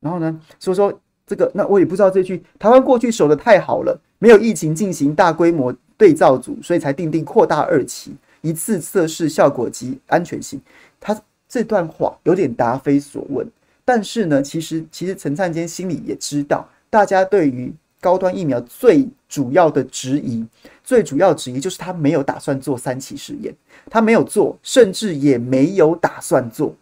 [0.00, 0.92] 然后呢，所以说
[1.26, 10.60] 这个，那我也不知道这句台湾过去守得太好了，没有疫情进行大规模对照组，所以才定定扩大二期一次测试效果及安全性。”
[10.98, 11.16] 他
[11.48, 13.46] 这段话有点答非所问。
[13.84, 20.44] 但是呢，其实其实陈灿坚心里也知道，大家对于高端疫苗最主要的质疑，
[20.84, 23.54] 最主要质疑就是他没有打算做三期试验，
[23.90, 26.74] 他没有做，甚至也没有打算做，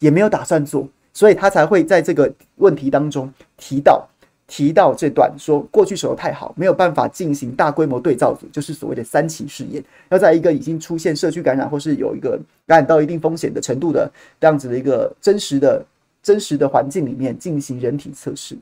[0.00, 4.08] 也没有打算做，所以他才会在这个问题当中提到
[4.46, 12.30] 提到这段说，过去手头太好，没有办法进行大规模对照组，就是所谓的三期试验，要在一个已经出现社区感染或是有一个
[12.66, 15.84] 感染到一定风险的程度的这样子的一个真实的。
[16.22, 18.58] 真实的环境里面进行人体测试，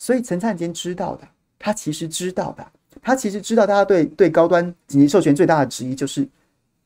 [0.00, 2.66] 所以陈灿坚知道的，他其实知道的，
[3.02, 6.26] 他其实知道大家对对高端紧急授权最大的质疑就是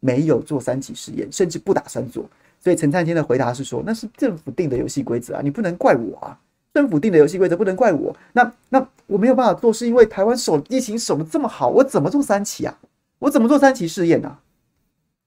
[0.00, 2.28] 没有做三期试验，甚至不打算做。
[2.60, 6.38] 所以陈灿坚的回答是说：“那是政府定的游戏规则啊，你不能怪我啊！
[6.72, 8.16] 政府定的游戏规则不能怪我。
[8.32, 12.76] 那那我没有办法做，是因为台湾守疫情守的这么好，我怎么做三期啊？
[13.20, 14.38] 我怎么做三期试验呢？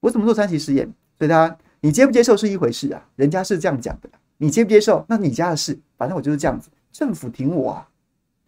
[0.01, 0.91] 我怎么做三期试验？
[1.17, 5.05] 所以他你接不接受是一回事啊，人家是这样讲的。”你接不接受？
[5.07, 6.69] 那你家的事，反正我就是这样子。
[6.97, 7.87] 政府挺我啊，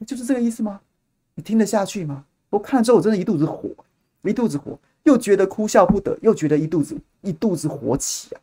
[0.08, 0.82] 就是这个意思吗？
[1.36, 2.26] 你听得下去吗？
[2.50, 3.70] 我看了之后，我真的一肚子火，
[4.24, 8.42] 一肚子火，又觉得哭笑不得，又觉得一肚子一肚子火起啊！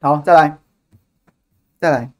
[0.00, 0.58] 好，再来，
[1.78, 2.15] 再来。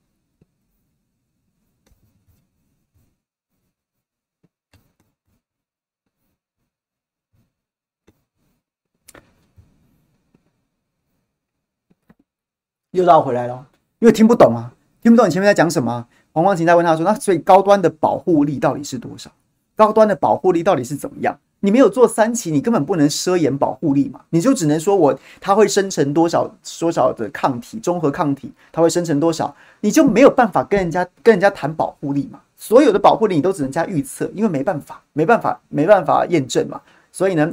[12.96, 13.66] 又绕回来了，
[13.98, 16.06] 因为听不懂啊，听不懂你前面在讲什么。
[16.32, 19.30] 黄光芹在问他说：“那所以高端的保护力到底是多少？
[19.74, 21.38] 高端的保护力到底是怎么样？
[21.60, 26.46] 你没有做三期，你根本不能奢言保护力嘛，你就只能说我它会生成多少
[26.78, 32.40] 多少的抗体，中和抗体它会生成多少，你就没有办法跟人家跟人家谈保护力嘛。
[32.54, 36.78] 所有的保护力你都只能加预测，因为没办法，没办法，没办法验证嘛。
[37.10, 37.50] 所以呢，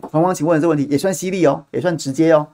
[0.00, 2.46] 黄光芹问的这个问题也算犀利哦，也算直接哦。”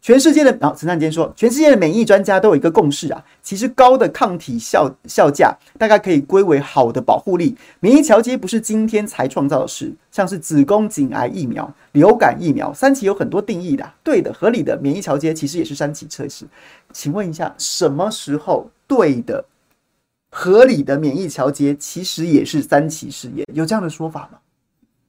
[0.00, 7.56] 全世界的，然后陈灿坚说，全世界的免疫专家都有一个共识啊，其实高的抗体效效价大概可以归为好的保护力。
[7.80, 16.46] 免疫桥接不是今天才创造的事，像是子宫颈癌疫苗、流感疫苗，三期有很多定义的，对的、合理的免疫桥接其实也是三期测试。
[16.92, 19.44] 请问一下，什么时候对的、
[20.30, 23.44] 合理的免疫桥接其实也是三期试验？
[23.52, 24.38] 有这样的说法吗？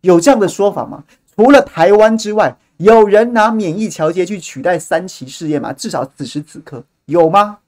[0.02, 1.04] 有这样的说法吗？
[1.36, 2.58] 除了台湾之外。
[2.80, 5.74] 有人拿免疫桥接去取代三期试验吗？
[5.74, 7.60] 至少此时此刻有吗？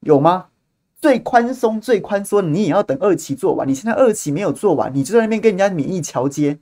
[0.00, 0.46] 有吗？
[1.00, 3.66] 最宽松、最宽松，你也要等二期做完。
[3.66, 6.56] 你现在二期没有做完，你就在那边跟人家免疫桥接，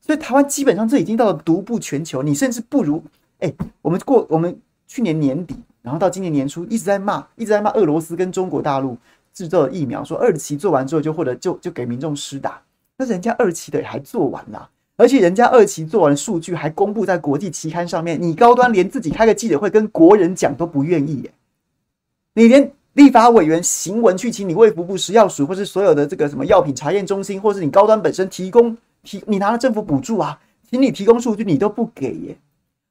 [0.00, 2.22] 所以台湾基本上这已经到了独步全球。
[2.22, 3.02] 你甚至不如
[3.40, 8.96] 哎、我们过我们去年年底，然后到今年年初一直在骂，一直在骂俄罗斯跟中国大陆
[9.34, 12.62] 制造疫苗，说二期做完之后就或者就就给民众施打，
[12.96, 14.70] 那人家二期的也还做完了。
[14.96, 21.32] 而且人家二期做完数据还公布在国际期刊上面，你高端连自己开个记者会跟国人讲都不愿意耶！
[22.34, 30.38] 你连立法委员行文去请你卫福部食药署，或是所有的这个什么药品查验中心，或是你高端本身提供提，你拿了政府补助啊，
[30.70, 32.36] 请你提供数据，你都不给耶！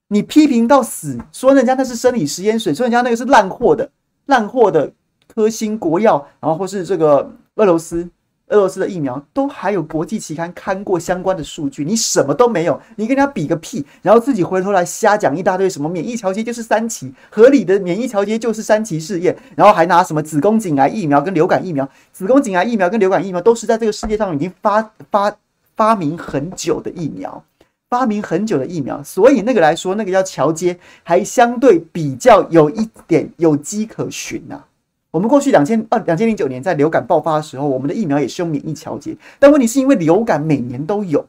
[0.07, 3.89] 你批评到死，说人家那是生理食盐水，说人家那个是烂货的
[4.25, 4.91] 烂货的
[5.27, 8.09] 科兴国药，然后或是这个俄罗斯。
[8.51, 25.35] 俄罗斯的疫苗都还有国际期刊看过相关的数据，你什么都没有，你跟人家比个屁，然后自己回头来瞎讲一大堆什么免疫桥接就是三期，合理的免疫桥接就是三期试验，然后还拿什么子宫颈癌疫苗跟流感疫苗，子宫颈癌疫苗跟流感疫苗都是在这个世界上已经发发
[25.75, 27.43] 发明很久的疫苗，
[27.89, 34.65] 发明很久的疫苗，所以那个来说，那个叫桥接，还相对比较有一点有迹可循呐、啊。
[35.11, 41.25] 我们过去两千二两千零九年在流感爆发的时候，我们的疫苗也是用免疫桥接，但问题是因为流感每年都有，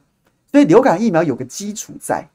[0.51, 2.27] 所以流感疫苗有个基础在，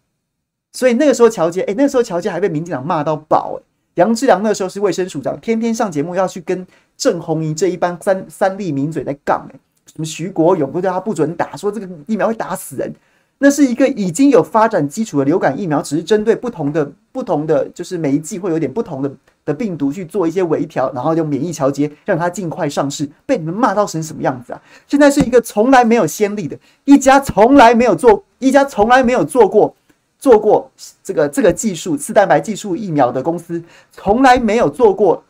[0.73, 3.63] 所以那个时候桥接，哎，那个时候桥接还被民进党骂到爆，哎，
[3.95, 12.93] 杨志良那个时候是卫生署长，天天上节目要去跟郑红怡这一帮三三立名嘴在杠，哎，什么徐国勇都叫他不准打，说这个疫苗会打死人。
[13.41, 19.09] 那是一个已经有发展基础的流感疫苗，只是针对不同的、不同的，就是每一季会有点不同的
[19.49, 23.09] 的病毒去做一些微调，然后用免疫桥接，让它尽快上市。
[23.25, 24.63] 被你们骂到成什么样子啊？
[24.87, 29.75] 现在是一个从来没有先例的一家，从来没有做一家，从来没有做过
[30.19, 30.71] 做过
[31.03, 35.25] 这个这个技术次蛋白技术疫苗的公司，从来没有做过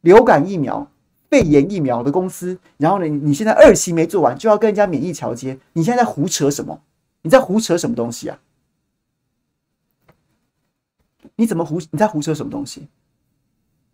[0.00, 0.88] 流感疫苗。
[1.28, 6.80] 肺炎疫苗的公司，然后呢，你现在二期没做完，就要跟人家免疫桥接，你现在在胡扯什么？
[7.22, 8.38] 你在胡扯什么东西啊？
[11.36, 11.78] 你怎么胡？
[11.90, 12.88] 你在胡扯什么东西？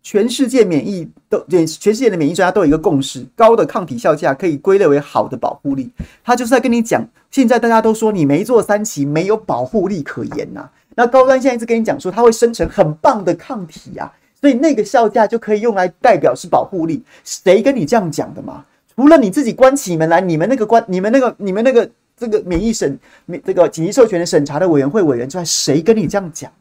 [0.01, 5.89] 全世界免疫都对，全世界的免疫专家都有一个共识：高的抗体效价可以归类为好的保护力。
[6.23, 17.01] 他就是在跟你讲，现在大家都说你没做三期没有保护力可言呐、那高端现在一直跟你讲说，它会生成很棒的抗体啊，所以那个效价就可以用来代表是保护力。
[17.23, 18.65] 谁跟你这样讲的嘛？
[18.95, 22.99] 除了你自己关起门来，你们那个关，你们那个，你们那个这个免疫审
[23.45, 26.51] 这个紧急授权的审查的委员会委员之外，谁跟你这样讲？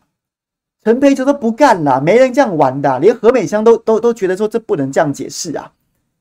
[0.84, 5.72] 陈培球都不干了，没人这样玩的、连何美香都都都觉得说这不能这样解释啊，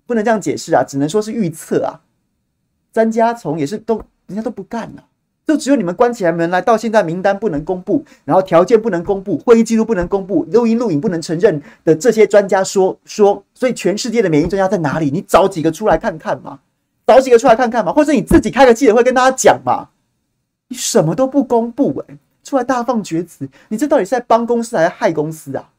[0.05, 2.01] 不能这样解释啊，只能说是预测啊。
[2.93, 5.03] 詹家从也是都人家都不干了，
[5.47, 15.09] 就只有你们关起来门来，到现在名单不能公布，然后条件不能公布，会议记录不能公布，录音录影不能承认的这些专家说说，所以全世界的免疫专家在哪里？
[15.09, 16.59] 你找几个出来看看嘛，
[17.07, 19.89] 找几个出来看看嘛，或者你自己开个记者会跟大家讲嘛，
[20.67, 25.69] 你什么都不公布诶、出来大放厥词，你这到底是在帮公司还是害公司啊？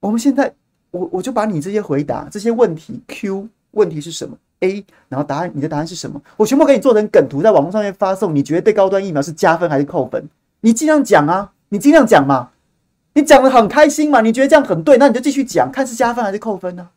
[0.00, 0.54] 我们现在，
[0.90, 6.20] 我我就把你这些回答这些问题，Q 问题是什么？A，然后答案，你的答案是什么？
[6.36, 8.34] 我全部给你做成梗图，在网络上面发送。
[8.34, 10.28] 你觉得对高端疫苗是加分还是扣分？
[10.60, 12.50] 你尽量讲啊，你尽量讲嘛，
[13.14, 16.88] 你讲得很开心嘛，你觉得这样很对，那你就继续讲，看是加分还是扣分呢？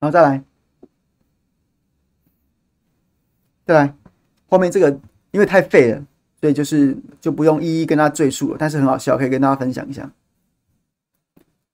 [0.00, 0.42] 然后再来，
[3.66, 3.94] 再来，
[4.48, 4.90] 后面这个
[5.32, 6.04] 因为太废了，
[6.40, 8.56] 所以就是就不用一一跟大家赘述了。
[8.58, 10.10] 但是很好笑，可以跟大家分享一下。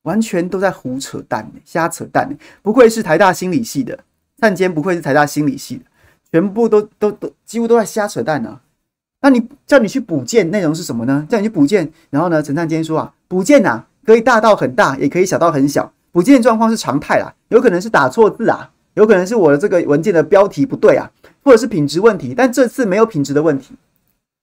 [0.02, 2.28] 完全都在胡扯淡，瞎扯淡。
[2.62, 3.98] 不愧是台大心理系的，
[4.38, 5.84] 灿坚不愧是台大心理系的，
[6.30, 8.60] 全部都都都几乎都在瞎扯淡啊。
[9.20, 11.26] 那你叫你去补件，内容是什么呢？
[11.30, 15.92] 叫你去补件，然后呢，陈灿坚说啊，补件呐，可以大到很大，也可以小到很小。
[16.14, 21.10] 补件状况是常态啦，有可能是打错字啊，有可能是我的这个文件的标题不对啊，
[21.42, 22.32] 或者是品质问题。
[22.32, 23.74] 但这次没有品质的问题。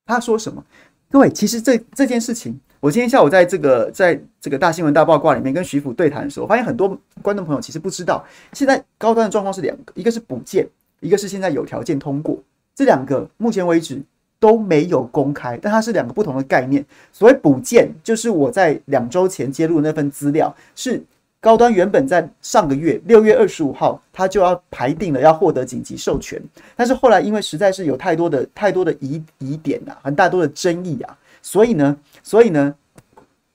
[0.06, 0.62] 他说什么？
[1.10, 10.68] 各位，其实这这件事情，我今天下午在这个在这个大新闻大爆卦里面跟徐府对谈的时候，发现很多观众朋友其实不知道，现在高端的状况是两个，一个是补件，
[11.00, 12.38] 一个是现在有条件通过。
[12.76, 14.02] 这两个目前为止
[14.42, 16.86] 都没有公开，但它是两个不同的概念。
[17.14, 21.02] 所谓补件，就是我在两周前揭露的那份资料是。
[21.42, 26.40] 高端原本在上个月六月二十五号，他就要排定了，要获得紧急授权。
[26.76, 32.76] 但是后来因为实在是有太多的太多的疑疑点呐，很大多的争议啊，所以呢，所以呢，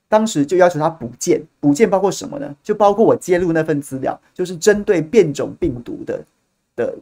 [0.09, 1.41] 当时就要求他补件。
[1.61, 2.53] 补件包括什么呢？
[2.61, 6.25] 就包括我揭露那份资料，就是针对变种病毒的
[6.75, 6.99] 的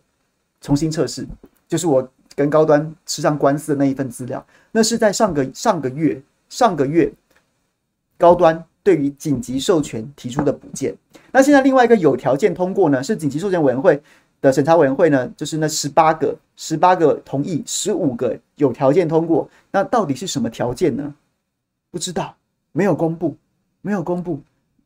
[0.61, 1.27] 重新测试，
[1.67, 4.45] 就是我跟高端吃上官司的那一份资料。
[4.71, 6.21] 那是在上个上个月
[6.51, 7.11] 上个月
[8.19, 8.63] 高端。
[8.85, 10.95] 对于紧急授权提出的补件，
[11.33, 14.01] 那现在另外一个有条件通过呢，是紧急授权委员会
[14.43, 21.15] 的审查委员会呢，就是那十八个十八个同意，十五个有条件通过，那到底是什么条件呢？
[21.91, 22.37] 不知道，
[22.73, 23.35] 没有公布，
[23.81, 24.39] 没有公布。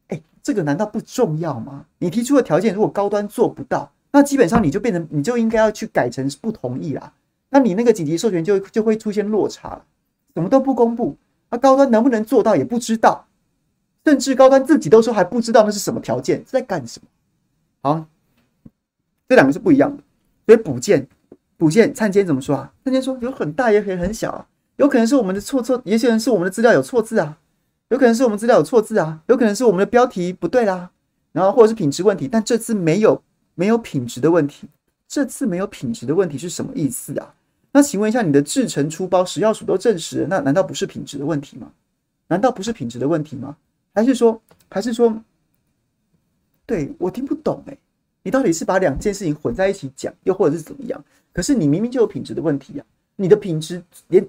[0.09, 1.85] 哎，这个难道不重要吗？
[1.99, 7.13] 你提出的条件如果高端做不到，那基本上你就变成你就应该要去改成不同意啦，
[7.51, 9.85] 那你那个紧急授权就就会出现落差了，
[10.35, 11.17] 什么都不公布，
[11.51, 13.25] 那高端能不能做到也不知道。
[14.09, 17.09] 甚至高端自己都说还不知道那是什么条件，是在干什么？
[17.83, 18.07] 好，
[19.29, 20.03] 这两个是不一样的。
[20.47, 21.07] 所以补件，
[21.59, 22.73] 补件，灿坚怎么说啊？
[22.83, 24.47] 灿坚说有很大也可以很小啊，
[24.77, 27.37] 有可能是我们的错错，也可能是我们的资料有错字啊，
[27.91, 30.91] 有可能是我们资料有错字啊，有可能是我们的标题不对啦，
[31.33, 32.27] 然后或者是品质问题。
[32.27, 33.23] 但这次没有
[33.57, 34.67] 没有品质的问题，
[35.07, 37.35] 这次没有品质的问题是什么意思啊？
[37.73, 41.71] 那请问一下，你的制程出包食药署都证实，那难道不是品质的问题吗？
[42.29, 43.55] 难道不是品质的问题吗？
[43.99, 44.41] 还是说，
[44.71, 45.21] 还是说，
[46.65, 47.77] 对，我听不懂哎，
[48.23, 51.05] 你到底是把两件事情混在一起讲，又或者是怎么样？
[51.33, 52.85] 可是你明明就有品质的问题呀，
[53.17, 54.25] 你的品质连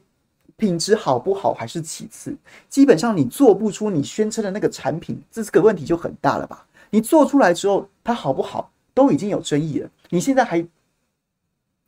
[0.57, 2.35] 品质好不好还是其次，
[2.67, 6.65] 基本上你做不出你宣称的那个产品，这个问题就很大了吧？
[6.89, 10.67] 你做出来之后，它好不好都已经有争议了，你现在还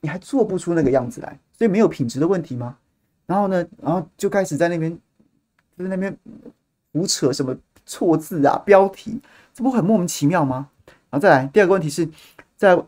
[0.02, 2.78] 你还做不出那个样子来，所以没有品质的问题吗？
[3.26, 4.96] 然后呢，然后就开始在那边，
[5.76, 6.16] 就在那边
[6.94, 7.58] 胡扯什么？
[7.92, 9.20] 错字啊，标题，
[9.54, 10.70] 这不很莫名其妙吗？
[11.10, 12.08] 然后再来第二个问题是，
[12.56, 12.82] 在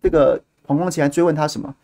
[0.00, 1.74] 这个黄光前还追问他什么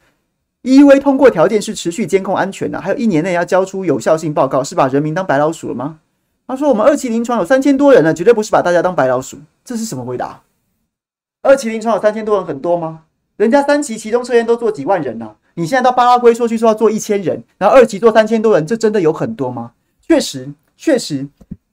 [0.62, 5.98] ？EV 通过条件是持续监控安全的，还有一年内要交出有效性报告，是把人民当白老鼠了吗？
[6.46, 10.40] 他说我们二期临床有三千多人呢，绝对不是把大家当白老鼠，这是什么回答？
[11.42, 13.02] 二期临床有三千多人很多吗？
[13.36, 19.72] 人家三期其中测验都做几万人呢、你现在到巴拉圭说去说要做一千人，然后二期做三千多人，这真的有很多吗？
[20.00, 21.26] 确实，确实，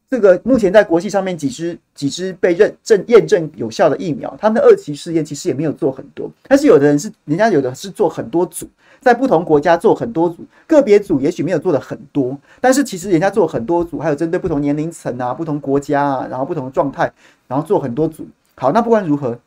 [0.09, 8.65] 这个目前在国际上面几支几支被认证验证有效的疫苗，他们的二期试验其实也没有做很多，但是有的人是人家有的是做很多组，
[9.01, 17.11] 在不同国家做很多组，个别组也许没有做的很多，但是其实人家做很多组，还有针对不同年龄层啊、不同国家啊，然后不同的状态，
[17.47, 18.25] 然后做很多组。
[18.55, 19.37] 好，那不管如何，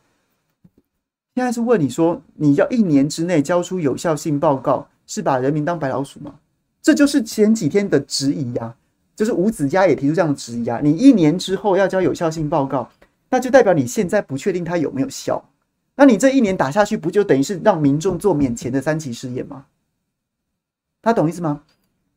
[1.37, 6.35] 现在是问你说，你要一年之内交出有效性报告，是把人民当白老鼠吗？
[6.83, 8.75] 这就是前几天的质疑呀、
[9.21, 12.91] 就是吴子嘉也提出这样的质疑啊，你一年之后要交有效性报告，
[13.29, 15.45] 那就代表你现在不确定它有没有效，
[15.97, 19.67] 那你这一年打下去，不就等于是让民众做免钱的三期试验吗？
[21.03, 21.61] 他懂意思吗？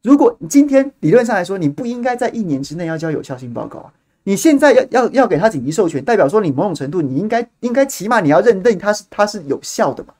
[0.01, 3.93] 如果今天理论上来说，你不应该在一年之内要交有效性报告啊，
[4.24, 10.14] 你现在要要要给他紧急授权，代表说你某种程度你应该应该起码你要认定它是它是有效的嘛。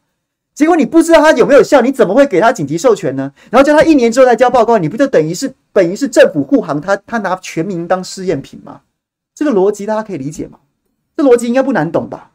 [0.54, 3.34] 结果你不知道它有没有效，你怎么会给他紧急授权呢？
[3.50, 8.82] 然后叫他一年之后再交报告，你不就等于是等于是政府护航他，他拿全民当试验品吗？
[9.34, 10.60] 这个逻辑大家可以理解吗？
[11.18, 12.32] 这逻辑应该不难懂吧？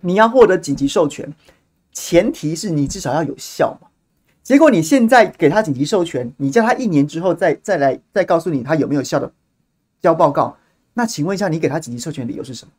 [0.00, 1.32] 你要获得紧急授权，
[1.92, 3.88] 前提是你至少要有效嘛。
[4.42, 9.30] 结果你现在给他紧急授权，你叫他一年之后再再来再告诉你他有没有效的
[10.00, 10.56] 交报告。
[11.00, 12.72] 那请问一下，你给他紧急授权理由是什么？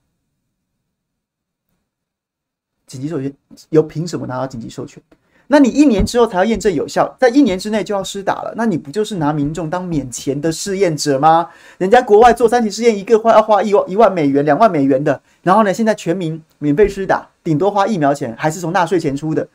[2.86, 3.34] 紧急授权
[3.72, 5.02] 由凭什么拿到紧急授权？
[5.48, 11.50] 那你一年之后才要验证有效，在一年之内就要施打了，那你不就是拿民众当免钱的试验者吗？
[11.80, 19.50] 人家国外做三期试验，一个花要花一万一万美元、两万美元的，然后呢，现在全民免费施打，顶多花疫苗钱，还是从纳税钱出的。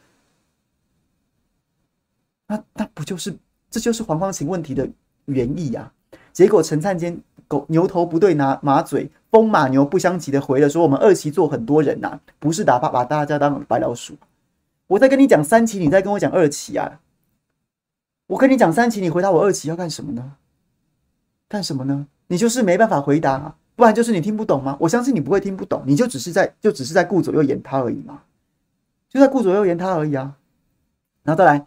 [2.48, 3.32] 那那不就是
[3.70, 4.88] 这就是黄光芹问题的
[5.26, 5.92] 原意啊？
[6.32, 7.16] 结果陈灿坚。
[7.48, 14.16] 狗牛头不对拿马嘴，风马牛不相及的回了说：“我们二期做很多人呐、不是打把把大家当白老鼠。
[14.88, 17.00] 我在跟你讲三期，你在跟我讲二期啊。
[18.26, 20.32] 我跟你讲三期，你回答我二期要干什么呢？
[21.48, 22.08] 干什么呢？
[22.26, 24.76] 你就是没办法回答、啊，不然就是你听不懂吗？
[24.80, 28.22] 我相信你不会听不懂，你就只是在就只是在顾左右言他而已嘛，
[29.08, 30.34] 就在顾左右言他而已啊。
[31.22, 31.64] 然后再来，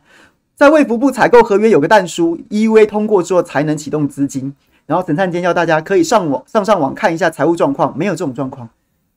[0.55, 4.53] 在卫福部采购合约有个但书，EUA 通过之后才能启动资金。”
[4.89, 8.67] 然后陈灿坚要大家可以上网上上网看一下财务状况，没有这种状况，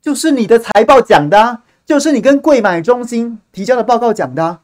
[0.02, 4.60] 就是你的财报讲的、啊，就是你跟贵买中心提交的报告讲的、啊。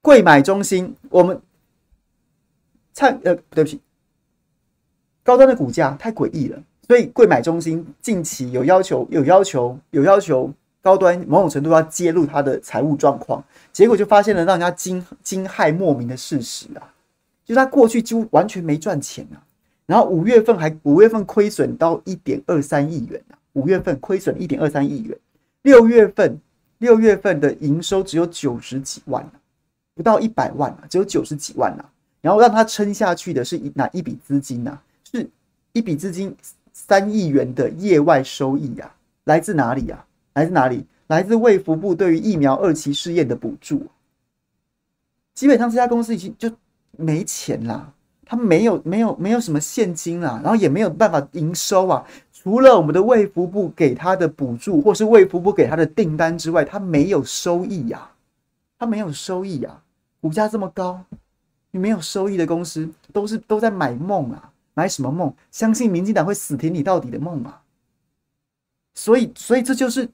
[0.00, 1.40] 柜买中心，我们
[2.92, 3.80] 灿呃，对不起，
[5.22, 10.52] 高端的股价太诡异了，所以贵买中心近期有要求，有要求，有要求
[10.82, 16.82] 高端某种程度要揭露他的财务状况，结果就发现了让人家惊惊骇莫名的事实啊。
[17.44, 19.42] 就他过去几乎完全没赚钱啊，
[19.84, 25.18] 然后五月份还五月份亏损到一点二三亿元啊，五月份亏损一点二三亿元，
[25.62, 26.40] 六月份
[26.78, 29.32] 六月份的营收只有九十几万啊，
[29.94, 31.90] 不到一百万啊，只有九十几万啊，
[32.20, 34.80] 然后让他撑下去的是哪一笔资金啊？
[35.10, 35.28] 是
[35.72, 36.34] 一笔资金
[36.72, 40.06] 三亿元的业外收益啊，来自哪里啊？
[40.34, 40.86] 来自哪里？
[41.08, 43.86] 来自卫福部对于疫苗二期试验的补助，
[45.34, 46.48] 基本上这家公司已经就。
[46.96, 47.92] 没钱啦，
[48.24, 52.04] 他没有没有没有什么现金啦，然后也没有办法营收啊。
[52.32, 58.10] 除了我们的卫福部给他的补助，或是卫福部给他的订单之外，他没有收益呀，
[58.78, 59.80] 他没有收益呀。
[60.20, 61.04] 股价这么高，
[61.70, 65.32] 你没有收益的公司，都是都在买梦啊，买什么梦？
[65.50, 67.62] 相信民进党会死挺你到底的梦啊。
[68.94, 70.08] 所以，所以这就是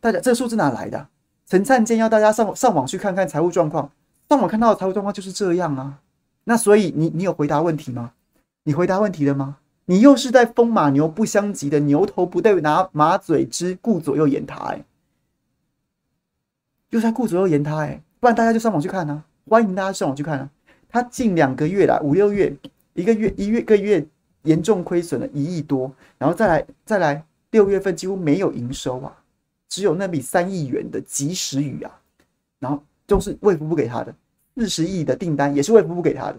[0.00, 1.06] 大家这数字哪来的？
[1.46, 3.90] 陈灿建要大家上上网去看看财务状况，
[4.28, 5.98] 上网看到的财务状况就是这样啊。
[6.44, 8.12] 那所以你你有回答问题吗？
[8.64, 9.58] 你回答问题了吗？
[9.86, 14.82] 你又是在风马牛不相及的牛头不对拿马嘴之顾左右言他哎、
[16.88, 20.50] 又在顾左右言他哎、不然大家就上网去看啊，欢迎大家上网去看啊。
[20.88, 22.56] 他近两个月来五六月
[22.94, 24.06] 一个月一月个月
[24.44, 29.14] 严重亏损了一亿多，然后再来再来六月份几乎没有营收啊，
[29.68, 32.00] 只有那笔三亿元的及时雨啊，
[32.58, 34.14] 然后都是卫福部给他的。
[34.56, 36.36] 四十亿的订单也是卫福部给他的，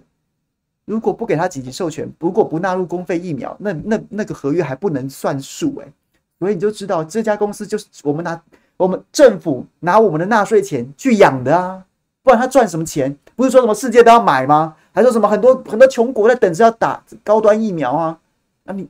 [0.86, 5.94] 如果不给他紧急授权，如果不纳入公费疫苗，那那那个合约还不能算数哎，
[6.40, 8.42] 所以你就知道这家公司就是我们拿
[8.78, 11.86] 我们政府拿我们的纳税钱去养的啊，
[12.24, 13.18] 不然他赚什么钱？
[13.36, 14.76] 不是说什么世界都要买吗？
[14.94, 18.18] 还说什么很多很多穷国在等着要打高端疫苗啊？
[18.64, 18.88] 那你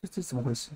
[0.00, 0.70] 这这怎么回事？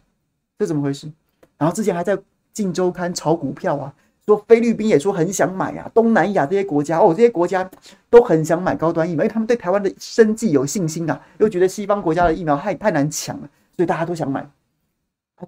[0.59, 1.11] 这怎么回事？
[1.57, 2.15] 然后之前还在
[2.53, 3.95] 《镜周刊》炒股票啊。
[4.27, 7.71] 说菲律宾也说很想买啊，东南亚这些国家哦，这些国家
[8.11, 14.45] 都很想买高端疫苗，因为他们对台湾的生计有信心啊，又觉得西方国家的疫苗太太难抢了，所以大家都想买。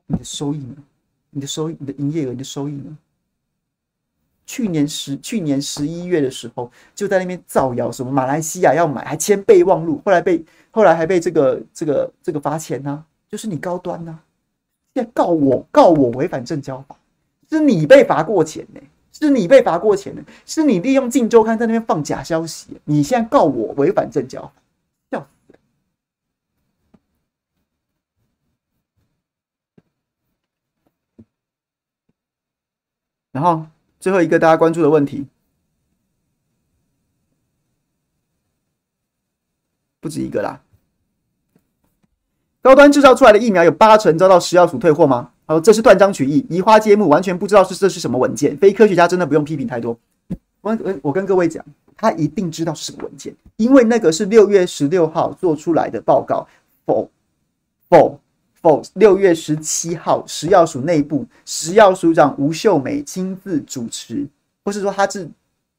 [0.07, 0.77] 你的收益呢？
[1.31, 2.97] 你的收益、你的营业额、你的收益呢？
[4.47, 14.21] 去年十去年十一月的时候就在那边造谣，什么马来西亚要买，还签备忘录，后来被后来还被这个这个这个罚钱呢、就是你高端呢、啊，
[14.95, 16.97] 现在告我告我违反证交法，
[17.49, 18.81] 是你被罚过钱呢、
[19.13, 24.53] 是你被罚过钱呢、是你利用镜周刊在那边放假消息，你现在告我违反证交法。
[33.31, 33.65] 然后
[34.01, 35.27] 最后一个大家关注的问题，
[40.01, 40.61] 不止一个啦。
[42.61, 45.33] 高端制造出来的疫苗有八成遭到食药署退货吗？
[45.49, 48.57] 他说这是断章取义、移花接木，完全不知道是这是什么文件。
[48.59, 49.99] 非科学家真的不用批评太多。
[50.61, 51.65] 我我跟各位讲，
[51.97, 56.47] 他一定知道是什么文件，因为那个是六月十六号做出来的报告。
[56.87, 57.11] 否
[57.89, 58.21] 否。
[58.61, 64.27] 否，六月十七号，食药署内部，食药署长吴秀美亲自主持，
[64.65, 65.31] 或是说他是，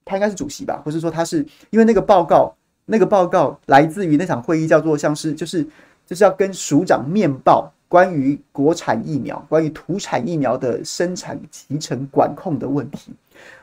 [0.05, 2.55] 他应该是主席吧，或是说他是，因为那个报告，
[2.85, 5.61] 那个报告来自于那场会议，叫做像是就是
[6.07, 13.11] 就是要跟署长面报关于国产疫苗、关于土产疫苗的生产集成管控的问题。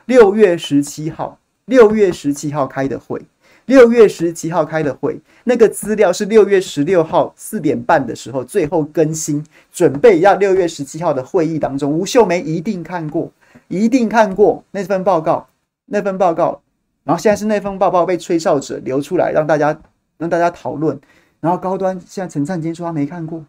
[0.05, 3.19] 六月十七号，六月十七号开的会。
[3.65, 13.29] 六月十七号开的会，那个资料是六月十六号四点半的时候最后更新，准备要六月十七号的会议当中，吴秀梅一定看过，
[13.67, 15.45] 一定看过那份报告，
[15.87, 16.61] 那份报告，
[17.03, 19.77] 然后现在是那份报告被吹哨者流出来，让大家
[20.17, 20.97] 让大家讨论，
[21.41, 23.43] 然后高端现在陈灿坚说他没看过，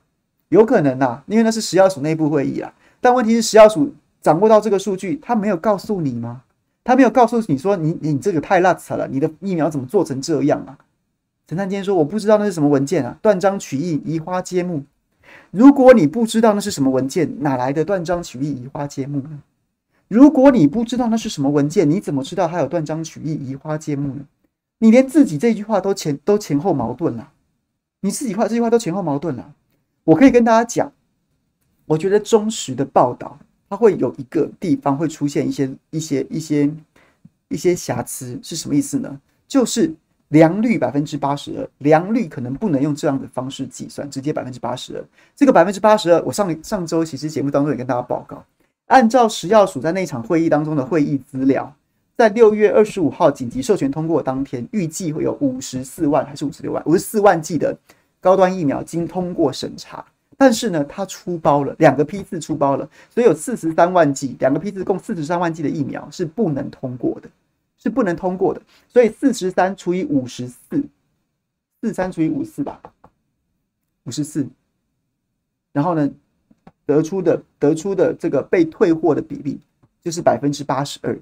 [0.49, 6.43] 有可能呐，因为那是食药署内部会议啊，但问题是食药署掌握到这个数据，他没有告诉你吗？
[6.85, 10.79] 他没有告诉你说你你这个太垃圾了，你的疫苗怎么做成这样啊？
[11.47, 14.85] 陈灿坚说我不知道那是什么文件啊，断章取义，移花接木。
[15.51, 19.41] 如果你不知道那是什么文件，哪来的断章取义，移花接木呢？
[20.09, 24.25] 如果你不知道那是什么文件，你怎么知道它有断章取义，移花接木呢？
[24.79, 27.31] 你连自己这句话都前都前后矛盾了，
[28.01, 29.53] 你自己话这句话都前后矛盾了。
[30.09, 30.91] 我可以跟大家讲，
[31.85, 33.39] 我觉得忠实的报道。
[33.69, 36.71] 它会有一个地方会出现一些一些一些
[37.49, 39.21] 一些瑕疵，是什么意思呢？
[39.47, 39.93] 就是
[40.29, 45.05] 良率百分之八十二，良率可能不能用这样的方式计算，直接百分之八十二。
[45.37, 48.43] 这个百分之八十二，我上上周其实节目当中也跟大家报告，
[48.87, 51.71] 按照食药署在那场会议当中的会议资料，
[52.17, 57.77] 在六月二十五号紧急授权通过当天，预计会有五十四万还是五十六万，五十四万剂的
[58.29, 60.05] 高端疫苗经通过审查。
[60.37, 67.31] 但是呢，它出包了两个批次出包了，所以有四十三万剂，两个批次共四十三万剂的疫苗是不能通过的，
[67.79, 68.61] 是不能通过的。
[68.87, 70.77] 所以四十三除以五十四，
[71.81, 72.79] 四十三除以五四吧，
[74.05, 74.47] 五十四。
[75.73, 76.09] 然后呢，
[76.85, 79.59] 得出的得出的这个被退货的比例
[80.03, 81.19] 就是百分之八十二。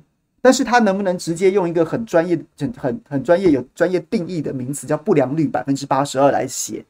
[0.47, 6.85] 但是它能不能直接用一个很专业、很很很专业、有专业定义的名词叫不良率百分之八十二来写？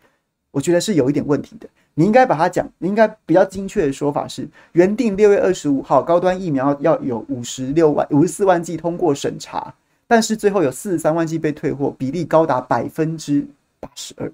[0.50, 1.66] 我觉得是有一点问题的。
[1.94, 9.74] 你应该把它讲，你应该比较精确的说法是，原定六月二十五号高端疫苗要有五十六万、五十四万剂通过审查，
[10.06, 13.46] 但是最后有四十三万剂被退货，比例高达百分之
[13.80, 14.30] 八十二，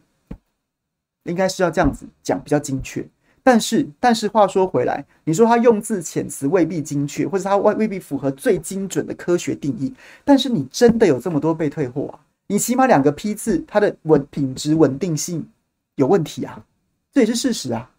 [1.27, 3.07] 应该是要这样子讲比较精确。
[3.43, 9.93] 但是，但是话说回来，你说他用字遣词未必精确，或者他未未必符合最精准的科学定义，
[10.25, 12.21] 但是你真的有这么多被退货啊？
[12.47, 15.49] 你起码两个批次，它的稳品质稳定性
[15.97, 16.65] 有问题啊？
[17.13, 17.91] 这也是事实啊，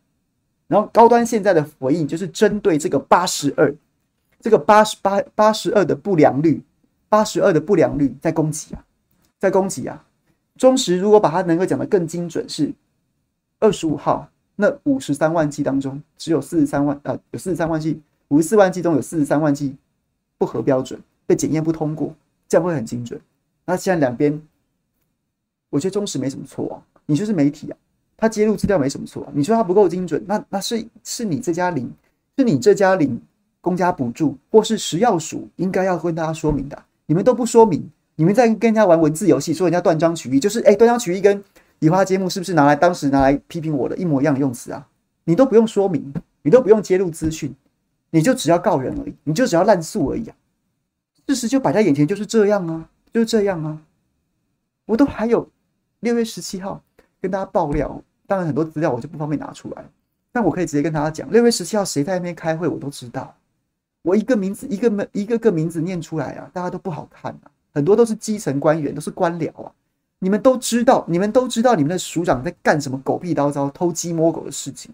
[0.67, 3.75] 然后高端现在的回应就是针对这个八十二，
[4.39, 6.63] 这个八十八八十二的不良率，
[7.09, 8.83] 八十二的不良率在攻击啊，
[9.39, 10.05] 在攻击啊。
[10.57, 12.71] 中时如果把它能够讲得更精准，是
[13.59, 19.75] 二十五号那五十三万剂当中，只有四十三万呃，有四十三万剂，五十四万剂中有四十三万剂
[20.37, 22.13] 不合标准，被检验不通过，
[22.47, 23.19] 这样会很精准。
[23.65, 24.41] 那现在两边，
[25.69, 26.75] 我觉得中实没什么错啊，
[27.05, 27.77] 你就是媒体啊。
[28.15, 31.91] 他揭露资料没什么错，你说他不够精准，那那是是你这家领，
[32.37, 33.19] 是你这家领
[33.59, 36.83] 公家补助，或是食药署应该要跟大家说明的。
[37.05, 41.43] 你们都不说明，你们在跟人家玩文字游戏，说人家断章取义，就是哎，断章取义跟
[41.83, 44.87] 移花接木是不是拿来当时拿来批评我的一模一样的用词啊？
[45.25, 47.53] 你都不用说明，你都不用揭露资讯，
[48.11, 50.35] 你就只要告人而已，你就只要滥诉而已啊。
[51.27, 53.81] 事实就摆在眼前，就是这样啊，就是这样啊。
[54.85, 55.49] 我都还有
[55.99, 56.81] 六月十七号
[57.19, 58.01] 跟大家爆料。
[58.27, 59.83] 当然，很多资料我就不方便拿出来，
[60.31, 63.35] 但我可以直接跟大家讲，六月十七号谁在那边开会，我都知道。
[64.03, 69.71] 我一个名字一个名一个个名字念出来啊，大家都不好看啊，很多都是基层官员，都是官僚啊。
[70.23, 74.89] 你们都知道，你们都知道，你们的署长在干什么狗屁叨叨、偷鸡摸狗的事情，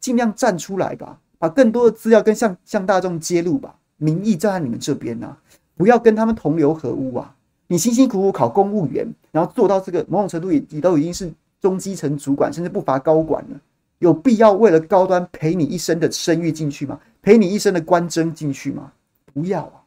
[0.00, 3.76] 尽量站出来吧，把更多的资料跟向向大众揭露吧。
[3.98, 5.36] 民意站在你们这边啊，
[5.76, 7.36] 不要跟他们同流合污啊！
[7.66, 13.60] 你辛辛苦苦考公务员，然后做到这个某种程度也也都已经是中基层主管，甚至不乏高管了，
[13.98, 16.98] 有必要为了高端赔你一生的声誉进去吗？
[17.20, 18.90] 赔你一生的官箴进去吗？
[19.34, 19.83] 不要啊！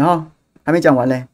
[0.00, 0.24] 然后
[0.64, 1.26] 还没讲完嘞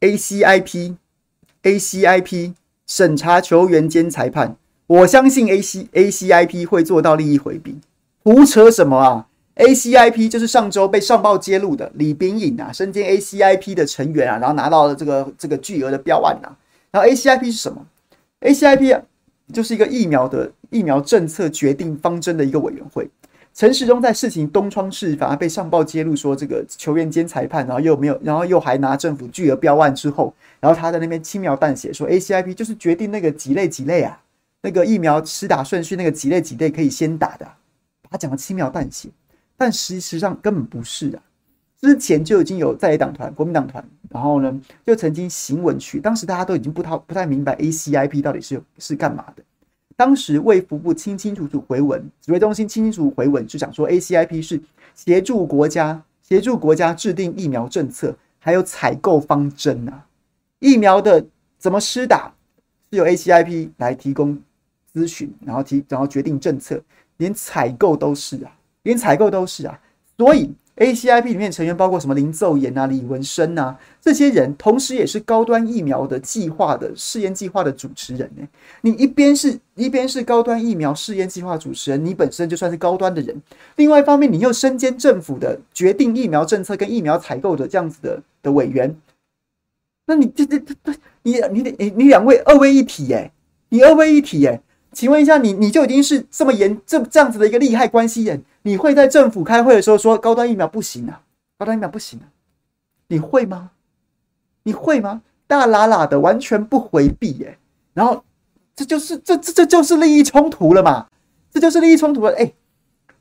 [0.00, 2.52] ，ACIP，ACIP
[2.86, 4.56] 审查球员兼裁判，
[4.86, 7.80] 我相信 AC ACIP 会做到利益回避。
[8.22, 16.52] 胡扯什么啊？ACIP 就是上周被上报揭露的李冰颖啊，身兼 ACIP 的成员啊，然后拿到了这个这个巨额的标案啊。
[16.90, 17.86] 然后 ACIP 是什么
[18.42, 19.02] ？ACIP 啊，
[19.54, 23.08] 就是一个疫苗的疫苗政策决定方针的一个委员会。
[23.56, 34.20] 陈时中在事情东窗事发，被上报揭露说这个球员兼裁判，然后又没有，然后又还拿政府巨额标案之后，然后他在那边轻描淡写说 ACIP 就是决定那个几类几类啊，
[34.60, 37.46] 那个疫苗施打顺序那个几类几类可以先打的，
[38.02, 39.08] 把他讲的轻描淡写，
[39.56, 41.22] 但事实上根本不是啊，
[41.80, 49.42] 之前就已经有在野党团、国民党团，然后呢就曾经行文去，当时大家都已经不太不太明白 ACIP 到底是是干嘛的。
[49.96, 54.60] 当时卫福部清清楚楚回文，指挥中心清清楚楚回文，就讲说 ACIP 是
[54.94, 60.06] 协助国家协助国家制定疫苗政策，还有采购方针啊。
[60.58, 61.24] 疫苗的
[61.58, 62.32] 怎么施打
[62.90, 64.38] 是由 ACIP 来提供
[64.92, 66.82] 咨询，然后提然后决定政策，
[67.16, 69.80] 连采购都是啊，连采购都是啊，
[70.16, 70.54] 所以。
[70.76, 78.46] ACIP 里面成员包括什么林奏言啊、李文生啊，这些人同时也是高端疫苗的计划的试验计划的主持人呢。
[78.82, 83.34] 你一边是一边是高端疫苗试验计划主持人，你本身就算是高端的人；
[83.76, 88.94] 另外一方面，你又身兼政府的决定疫苗政策跟疫苗采购的这样子的的委员，
[90.06, 93.32] 那你这这这这，你你得你你两位二位一体哎，
[93.70, 94.60] 你二位一体哎，
[94.92, 98.42] 请问一下，你你就已经是这么严这这样子的一个利害关系人。
[98.66, 101.22] 你会在政府开会的时候说高端疫苗不行啊？
[101.56, 102.26] 高端疫苗不行啊？
[103.06, 103.70] 你会吗？
[104.64, 105.22] 你会吗？
[105.46, 107.56] 大喇喇的完全不回避耶，
[107.94, 108.24] 然后
[108.74, 111.06] 这就是这这这就是利益冲突了嘛？
[111.48, 112.32] 这就是利益冲突了。
[112.32, 112.52] 哎，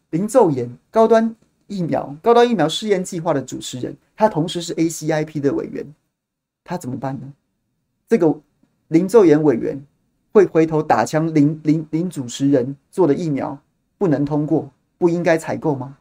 [0.09, 1.35] 林奏延高端
[1.67, 5.85] 疫苗高端疫苗试验计划的主持人，他同时是 ACIP 的委员，
[6.63, 7.31] 他怎么办呢？
[8.09, 8.35] 这个
[8.87, 9.79] 林奏延委员
[10.31, 13.55] 会回头打枪林林林主持人做的疫苗
[13.99, 14.71] 不能通过？
[14.97, 15.97] 不应该采购吗？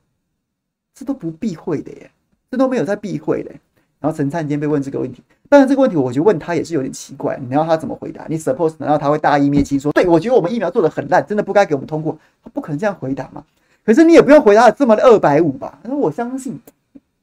[0.94, 2.10] 这都不避讳的耶，
[2.50, 3.50] 这都没有在避讳的。
[4.00, 7.38] 然后陈灿坚被问这个问题，当然这个问题我觉得问他也是有点奇怪。
[7.38, 8.26] 你要他怎么回答？
[8.28, 12.18] 你 suppose 难道他会大义灭亲说，对，我觉得我们疫苗做的很烂，真的不该给我们通过？
[12.42, 13.44] 他不可能这样回答嘛。
[13.82, 15.78] 可是你也不用回答的这么的二百五吧？
[15.82, 16.60] 那我相信，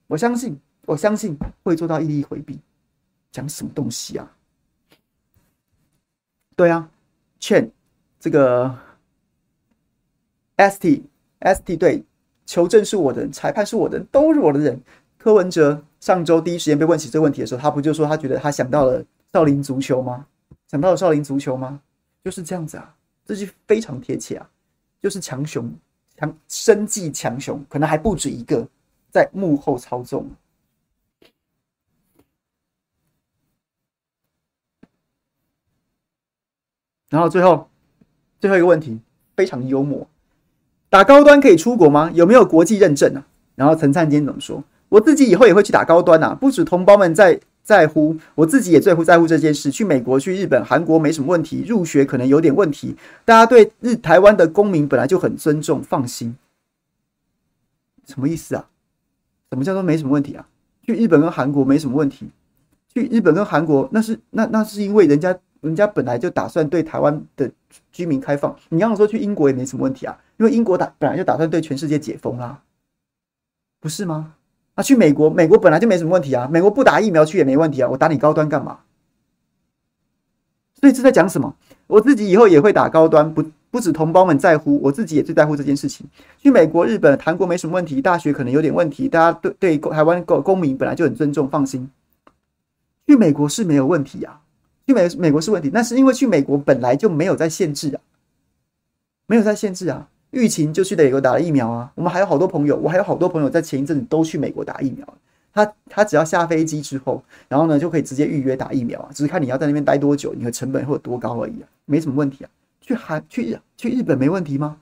[0.07, 2.59] 我相信，我相信会做到一一回避。
[3.32, 4.32] 讲什么东西啊？
[6.55, 6.89] 对啊，
[7.39, 7.72] 劝
[8.19, 8.76] 这个
[10.57, 11.03] ST。
[11.42, 12.04] ST 队
[12.46, 14.82] 求证是我的人，裁判是我的人，都是我的人。
[15.18, 20.26] 柯文哲上周第一时间被问起这个问题的时候，他不就说他觉得他想到了少林足球吗？
[20.68, 21.82] 想到了少林足球吗？
[22.24, 24.50] 就是这样子啊，这句非常贴切啊，
[25.02, 25.72] 就是强雄
[26.18, 28.68] 强生计强雄，可能还不止一个
[29.12, 30.30] 在幕后操纵。
[37.10, 37.70] 然后最后
[38.39, 39.00] 最后一个问题，
[39.36, 40.08] 非常幽默。
[40.92, 42.12] 打高端可以出国吗？
[42.14, 43.24] 有没有国际认证啊？
[43.56, 44.62] 然后陈灿坚怎么说？
[44.89, 49.72] 我自己以后也会去打高端、啊，不止同胞们在在乎，我自己也最乎在乎这件事。
[49.72, 52.98] 去美国、去日本、韩国没什么问题，入学可能有点问题。
[53.24, 56.36] 大家对日台湾的公民本来就很尊重，放心。
[58.06, 58.68] 什么意思啊？
[59.50, 60.46] 什么叫做没什么问题啊？
[60.86, 62.30] 去日本跟韩国没什么问题，
[62.94, 67.50] 去日本跟韩国那是那那是因为人家人家本来就打算对台湾的
[67.94, 68.54] 居民开放。
[68.68, 70.18] 你刚刚说去英国也没什么问题啊？
[70.42, 72.64] 因为英国打本来就打算对全世界解封啦，
[73.80, 74.34] 不是吗？
[74.74, 78.80] 啊，去美国，美国本来就没什么问题啊，美国不打疫苗去也没问题啊，我打你高端干嘛？
[80.80, 81.56] 所以这在讲什么？
[81.86, 86.08] 我自己以后也会打高端，不不止同胞们在乎，我自己也最在乎这件事情。
[86.39, 91.88] 去美国、日本、韩国没什么问题，大学可能有点问题，大家对对台湾公公民本来就很尊重，放心。
[93.06, 94.42] 去美国是没有问题啊，
[94.88, 98.02] 去美美国是问题，那是因为去美国本来就没有在限制啊，
[99.28, 100.08] 没有在限制啊。
[100.32, 101.92] 疫情就去美国打了疫苗啊！
[101.96, 105.06] 我们还有好多朋友，我还有好多朋友在前一阵子都去美国打疫苗。
[105.54, 112.50] 他他只要下飞机之后，然后呢就可以直接预约打疫苗啊，只是看你要在那边待多久，你的成本会有多高而已啊，没什么问题啊。
[112.80, 114.78] 去韩去日去日本没问题吗？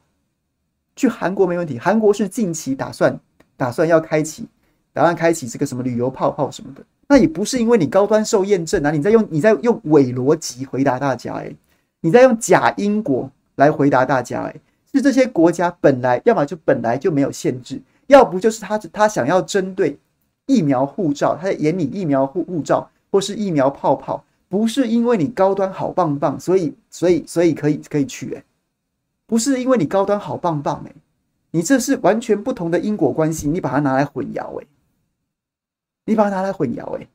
[0.95, 3.19] 去韩国没问题，韩国是近期打算
[3.57, 4.47] 打算要开启，
[4.93, 11.55] 打算开启这个什么旅游泡泡什么的，那也不是因为你高端受验证啊，你在用你在用伪逻辑回答大家诶、欸。
[12.01, 14.55] 你在用假因果来回答大家，哎，
[14.91, 19.97] 是这些国家本来要么就本来就没有限制，要不就是他他想要针对
[20.45, 28.43] 疫苗护照，他在演你疫苗护护照或是疫苗泡泡，不是因为你高端好棒棒，所以所以所以可以可以去，哎，
[29.27, 30.91] 不是因为你高端好棒棒，哎，
[31.51, 34.65] 你这是完全不同的因果关系，你把它拿来混淆，哎，
[36.05, 37.07] 你把它拿来混淆，哎，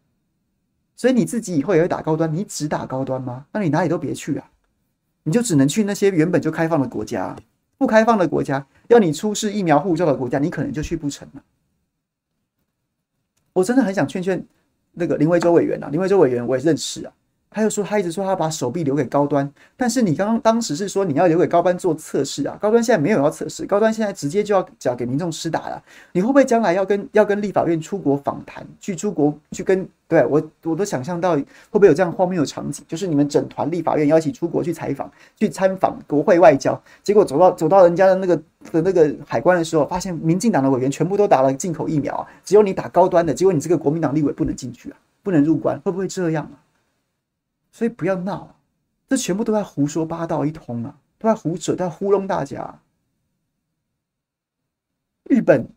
[0.94, 3.46] 所以你自己以后也会打高端，你只打高端吗？
[3.52, 4.48] 那你哪里都别去啊！
[5.24, 7.34] 你就只能去那些原本就开放的国家，
[7.76, 11.42] 不开放的国家，要你出示疫苗护照的国家，你可能就去不成了。
[13.52, 14.44] 我真的很想劝劝
[14.92, 17.12] 那个林维洲委员啊，林维洲委员我也认识啊。
[17.54, 25.80] 他又说，他一直说他把手臂留给高端，但是你刚刚当时是说你要留给高端做测试啊，高端现在没有要测试，高端现在直接就要交给民众施打了。
[26.10, 38.36] 你会不会将来要跟要跟立法院出国访谈，去出国去跟对我我都想象到会不会有这样荒谬的场景，就是你们整团立法院要一起出国去采访，去参访国会外交，结果走到走到人家的那个
[38.72, 46.63] 的那个海关的时候，发现民进党的委员全部都打了进口疫苗啊，只有你打高端的，结果你这个国民党立委不能进去啊，不能入关，会不会这样啊？
[47.74, 48.54] 所以不要闹，
[49.08, 52.80] 这全部都在胡说八道一通啊，都在胡扯，都在糊弄大家。
[55.24, 55.68] 日本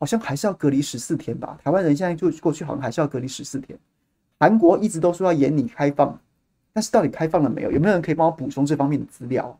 [0.00, 1.56] 好像还是要隔离十四天吧？
[1.62, 3.78] 台湾人现在就过去好像还是要隔离十四天。
[4.40, 6.20] 韩国一直都说要严拟开放，
[6.72, 7.70] 但是到底开放了没有？
[7.70, 9.56] 有没有人可以帮我补充这方面的资料？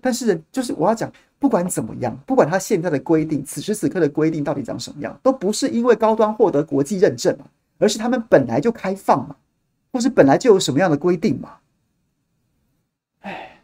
[0.00, 7.36] 但是就是我要讲，不管怎么样，不管他现在的规定，此时此刻的规定到底长什么样，都不是因为高端获得国际认证，
[7.78, 9.34] 而是他们本来就开放嘛。
[9.94, 11.58] 或是本来就有什么样的规定嘛？
[13.20, 13.62] 哎，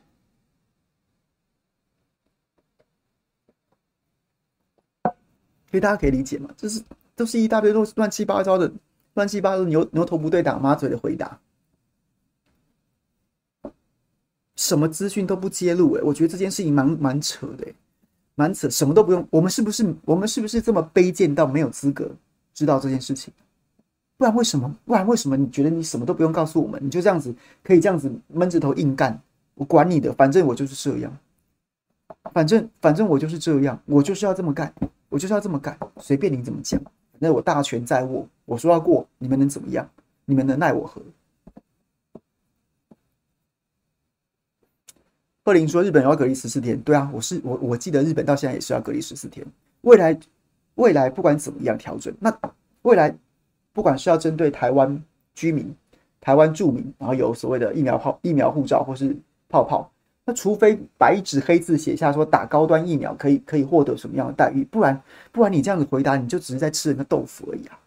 [5.69, 6.49] 所以大家可以理解嘛？
[6.57, 6.81] 就是
[7.17, 8.73] 都是一大堆乱乱七八糟的、
[9.15, 11.41] 乱七八糟牛牛头不对打马嘴的回答，
[14.55, 17.75] 什么资讯都不揭露哎，我觉得这件事情蛮蛮扯的哎，
[18.37, 22.09] 蛮扯，什么都不用，我们是不是我们是不是这么卑贱到没有资格
[22.55, 23.35] 知道这件事情？
[24.21, 24.77] 不然为什么？
[24.85, 25.35] 不然为什么？
[25.35, 29.19] 你觉得你什么都不用告诉我们，你就这样子可以这样子闷着头硬干？
[29.55, 31.11] 我管你的，反正我就是这样。
[32.35, 34.71] 反正反正我就是这样，我就是要这么干，
[35.09, 36.79] 我就是要这么干，随便你怎么讲。
[37.19, 39.89] 那我大权在握，我说要过，你们能怎么样？
[40.27, 41.01] 你们能奈我何？
[45.47, 49.47] 贺林说日本要隔离十四天，对啊，我是我我记得日本到现在也是要隔离十四天。
[49.81, 50.21] 未来
[50.75, 52.39] 未来不管怎么样调整，那
[52.83, 53.17] 未来。
[53.73, 55.03] 不管是要针对台湾
[55.35, 55.75] 居民、
[56.21, 59.17] 台湾住民，然后有所谓的疫苗泡、疫苗护照或是
[59.49, 59.91] 泡泡，
[60.25, 65.01] 那除非白纸黑字写下说打高端疫苗可以可以获得什么样的待遇，不然
[65.33, 67.79] 不然你这样子回答，你就只是在吃人的豆腐而已啊！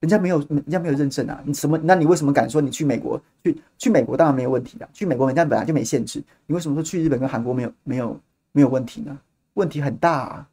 [0.00, 1.42] 人家没有人家没有认证啊！
[1.46, 1.78] 你什么？
[1.82, 4.88] 那你为什么敢说你去美国去去美国当然没有问题啊？
[4.92, 8.20] 去美国人家本来就没限制，你为什么说去日本跟韩国没有没有
[8.52, 9.18] 没有问题呢？
[9.54, 10.48] 问题很大啊，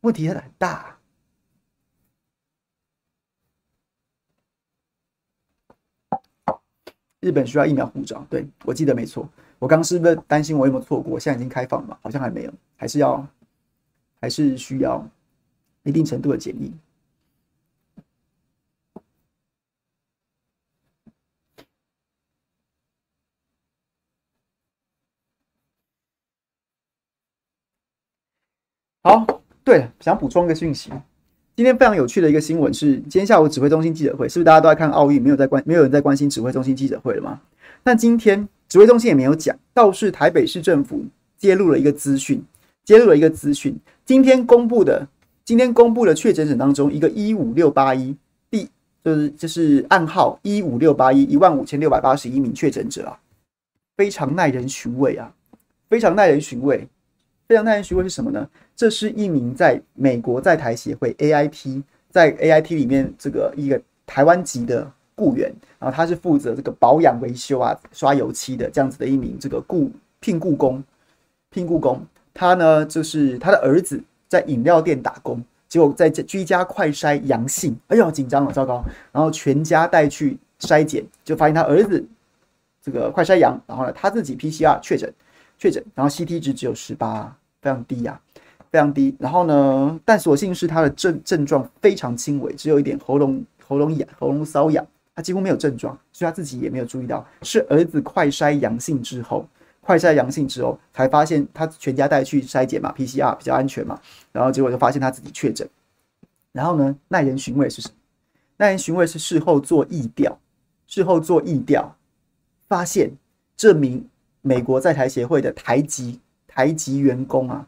[0.00, 0.97] 问题很大啊。
[7.20, 9.28] 日本需要疫苗护照，对，我记得没错。
[9.58, 11.18] 我刚是不是担心我有没有错过？
[11.18, 13.26] 现在已经开放了，好像还没有，还是要，
[14.20, 15.04] 还是需要
[15.82, 16.72] 一定程度的检疫。
[29.02, 29.26] 好，
[29.64, 30.92] 对，想补充一个讯息。
[31.58, 37.40] 今天非常有趣的一个新闻是，今天下午指挥中心记者会，是不是大家都在看奥运，没有在关，没有人在关心指挥中心记者会了吗？
[37.82, 41.04] 但今天指挥中心也没有讲，倒是台北市政府
[41.36, 42.40] 揭露了一个资讯，
[42.84, 43.76] 揭露了一个资讯。
[44.04, 45.08] 今天公布的，
[45.44, 48.14] 今天公布的确诊者当中，一个一五六八一，
[48.48, 48.68] 第
[49.02, 53.18] 就是就是暗号一五六八一，一万五千六百八十一名确诊者啊，
[53.96, 55.34] 非常耐人寻味啊，
[55.90, 56.86] 非常耐人寻味。
[57.48, 58.46] 非常耐人寻味是什么呢？
[58.76, 69.90] 这是一名在美国在台协会 AIT 在 AIT 里面这个一个台湾籍的雇员，然后他是负责这个保养维修啊、刷油漆的这样子的一名这个雇
[70.20, 70.84] 聘雇工，
[71.48, 72.06] 聘雇工。
[72.34, 78.84] 他呢就是他的儿子在饮料店打工，结果在居家快筛阳性，哎呦紧张了，糟糕！
[79.10, 82.06] 然后全家带去筛检，就发现他儿子
[82.82, 85.10] 这个快筛阳，然后呢他自己 PCR 确诊。
[85.60, 88.20] 确诊，然后 CT 值只有十八，非常低呀、
[88.70, 89.16] 非常低。
[89.18, 97.26] 然后呢，但所幸是他的症症状非常轻微，只有一点喉咙喉咙痒、喉咙瘙痒，他几乎没有症状，所以他自己也没有注意到。
[97.42, 99.46] 是儿子快筛阳性之后，
[99.80, 104.00] 快筛阳性之后才发现，他全家带去筛检嘛，PCR 比较安全嘛，
[104.32, 105.68] 然后结果就发现他自己确诊。
[106.52, 107.94] 然后呢，耐人寻味是什么？
[108.56, 110.38] 耐人寻味是事后做疫调，
[110.86, 111.96] 事后做疫调，
[112.68, 113.10] 发现
[113.56, 114.08] 这名。
[114.40, 116.20] 美国在台协会的台籍
[116.58, 117.64] 台籍员工啊，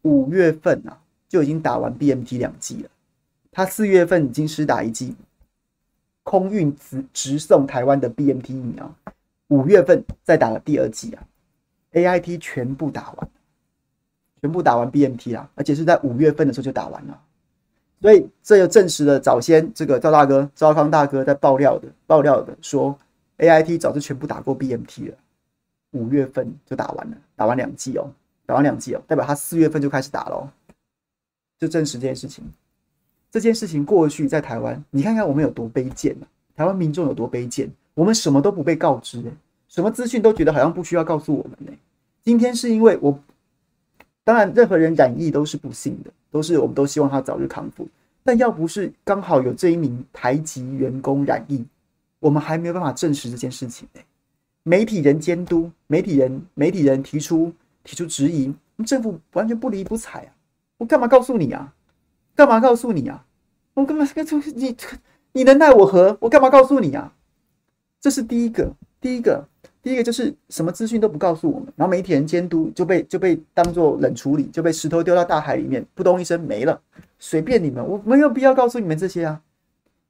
[0.00, 0.98] 五月份啊
[1.28, 2.88] 就已经打完 BMT 两剂了。
[3.52, 5.14] 他四月份已经施打一剂
[6.22, 8.90] 空运直直送台湾的 BMT 疫苗，
[9.48, 11.22] 五月份再打了第二剂啊
[11.92, 13.28] ，AIT 全部打完，
[14.40, 17.22] 全部打完 BMT 啊，而且是在五月份的时候就打完了。
[18.00, 22.98] 所以这又证实了早先这个赵大哥、赵康大哥在爆料的爆料的说
[23.36, 25.16] ，AIT 早就全部打过 BMT 了，
[25.92, 28.10] 五月份就打完了，打完两季哦，
[28.46, 30.52] 打完两季哦，代表他四月份就开始打了，
[31.58, 32.44] 就证实这件事情。
[33.30, 36.24] 这件事情过去在台湾，你看看我们有多卑贱啊！
[36.56, 39.22] 台湾民众有多卑贱，我们什么都不被告知，
[39.68, 41.72] 什么资讯都觉得好像不需要告诉我们呢。
[42.22, 43.18] 今天是因为我，
[44.24, 46.10] 当然任何人染疫都是不幸的。
[46.30, 47.88] 都是，我们都希望他早日康复。
[48.22, 51.64] 但要不是刚好有这一名台籍员工染疫，
[52.20, 54.00] 我们还没有办法证实这件事情呢。
[54.68, 57.50] 媒体人监督，媒体人，媒体人提出
[57.82, 58.52] 提出质疑，
[58.84, 60.30] 政府完全不理不睬啊！
[60.76, 61.72] 我干嘛告诉你啊？
[62.36, 63.24] 干嘛告诉你啊？
[63.72, 64.76] 我干嘛告诉你？
[65.32, 66.18] 你能奈我何？
[66.20, 67.14] 我干嘛告诉你啊？
[67.98, 69.42] 这是第一个，第一个。
[69.80, 76.78] 第一个就是什么资讯都不告诉我们，然后媒体人监督就被就被当做冷处理，就被石头丢到大海里面，扑通一声没了，
[77.18, 79.40] 随便你们，我没有必要告诉你们这些啊。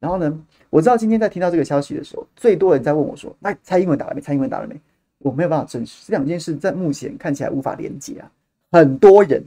[0.01, 0.39] 然后呢，
[0.71, 4.21] 我知道今天在听到这个消息的时候，最多人在问我说：“那蔡英文打了没？
[4.21, 4.81] 蔡英文打了没？”
[5.19, 8.31] 我没有办法证实这两件事，在目前看起来无法连接啊。
[8.71, 9.45] 很多人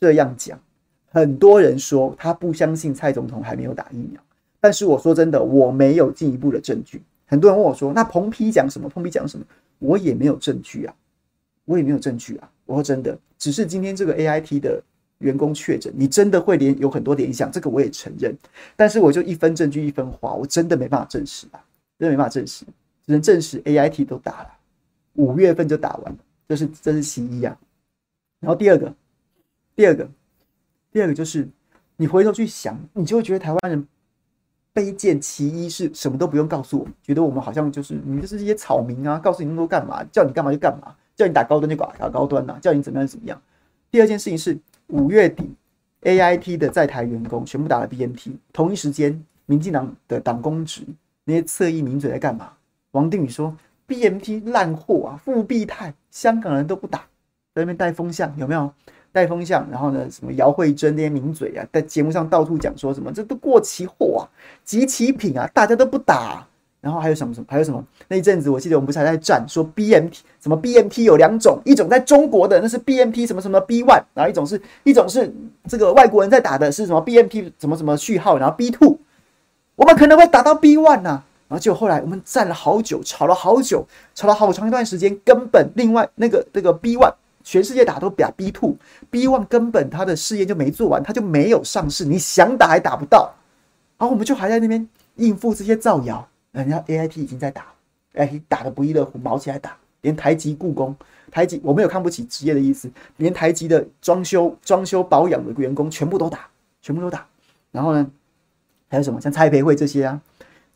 [0.00, 0.58] 这样讲，
[1.10, 4.20] 很多人说他不相信蔡总统还没有打疫苗，
[4.60, 7.00] 但是我说真的，我没有进一步的证据。
[7.26, 8.88] 很多人问我说：“那彭批讲什么？
[8.88, 9.46] 彭批讲什么？”
[9.78, 10.94] 我也没有证据啊，
[11.64, 12.50] 我也没有证据啊。
[12.66, 14.82] 我说真的，只是今天这个 AIT 的
[15.22, 18.36] 员工确诊，你真的会联有很多联想，这个我也承认。
[18.76, 21.64] 但是我就一分证据一分话，我真的没办法证实啊，
[21.98, 22.64] 真的没办法证实，
[23.06, 24.48] 只能证实 AIT 都打了，
[25.14, 26.18] 五月份就打完了，
[26.48, 27.56] 这是这是其一啊。
[28.40, 28.94] 然后第二个，
[29.74, 30.08] 第二个，
[30.92, 31.48] 第二个就是
[31.96, 33.86] 你回头去想，你就会觉得台湾人。
[34.74, 40.02] 卑贱其一是什么都不用告诉我们，觉得我们好像就是你们就是一些草民啊，告诉你那么多干嘛？
[40.04, 43.38] 叫你干嘛就干嘛，叫你打高端就打打高端呐、啊，叫你怎么样怎么样。
[43.90, 44.58] 第二件事情是
[44.92, 45.50] 五月底
[46.02, 50.82] ，AIT 的在台员工全部打了 BNT，同一时间，民进党的党工职
[51.24, 52.52] 那些侧翼名嘴在干嘛？
[52.90, 56.98] 王定宇说 BNT 烂货啊，复必泰，香港人都不打，
[57.54, 58.70] 在那边带风向，有没有？
[59.12, 64.22] 带风向，然后呢，什么姚惠珍那些名嘴啊，在节目上到处讲说什么，这都过期货啊，
[64.62, 66.46] 集齐品啊，大家都不打。
[66.82, 67.82] 然后还有什么什么，还有什么？
[68.08, 75.32] 那一阵子我记得我们不是还在战说 BMT 什么 BMT 有两种，一种在中国的那是 BMT 什么什么 B one，然后一种是一种是
[75.68, 78.98] 这个外国人在打的是什么 BMT 什么什么序号，然后 B two，
[79.76, 81.24] 我们可能会打到 B one 啊。
[81.48, 87.14] 然后就后来我们战了好久，吵了好久，吵了好长一段时间，根本另外那个那个 B one。
[87.44, 88.76] 全世界打都打 B two
[89.10, 92.04] B one，根本他的试验就没做完，他就没有上市。
[92.04, 93.34] 你想打还打不到，
[93.98, 96.26] 然后我们就还在那边应付这些造谣。
[96.52, 97.66] 人家 AIT 已经在打
[98.14, 99.76] ，AIT 打得不亦乐乎，毛起来打。
[100.02, 100.94] 连台籍故宫，
[101.30, 106.48] 台籍我没有看不起职业的意思，连台籍的装修、装修保养的员工全部都打，
[106.80, 107.24] 全部都打。
[107.70, 108.10] 然后呢，
[108.88, 110.20] 还有什么像蔡培慧这些啊，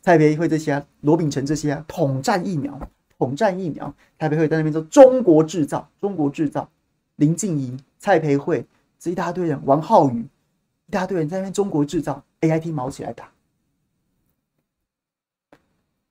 [0.01, 2.79] 蔡培慧这些啊，罗秉成这些啊，统战疫苗。
[3.19, 6.69] 统战疫苗，蔡培慧在那边说中国制造，中国制造。
[7.15, 8.63] 林静怡、蔡培慧
[8.99, 10.25] 这一大堆人，王浩宇
[10.85, 13.27] 一大堆人在那边中国制造，AIT 毛起来打。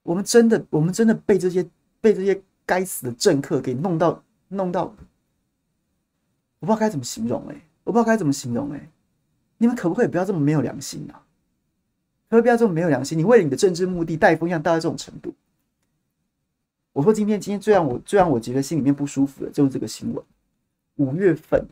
[0.06, 1.66] 我们真的，我们真的被这些
[2.00, 4.84] 被这些该死的政客给弄到弄到，
[6.60, 8.88] 我不知道该怎么形容哎、我不知道该怎么形容哎、
[9.58, 11.26] 你们可不可以不要这么没有良心啊？
[12.28, 13.18] 可不可以不要这么没有良心？
[13.18, 15.34] 你为了你的政治目的带风向到这种程度？
[16.92, 20.24] 我说今天，今天最让我最让我觉得心里面不舒服的就是这个新闻。
[20.96, 21.66] 五月份，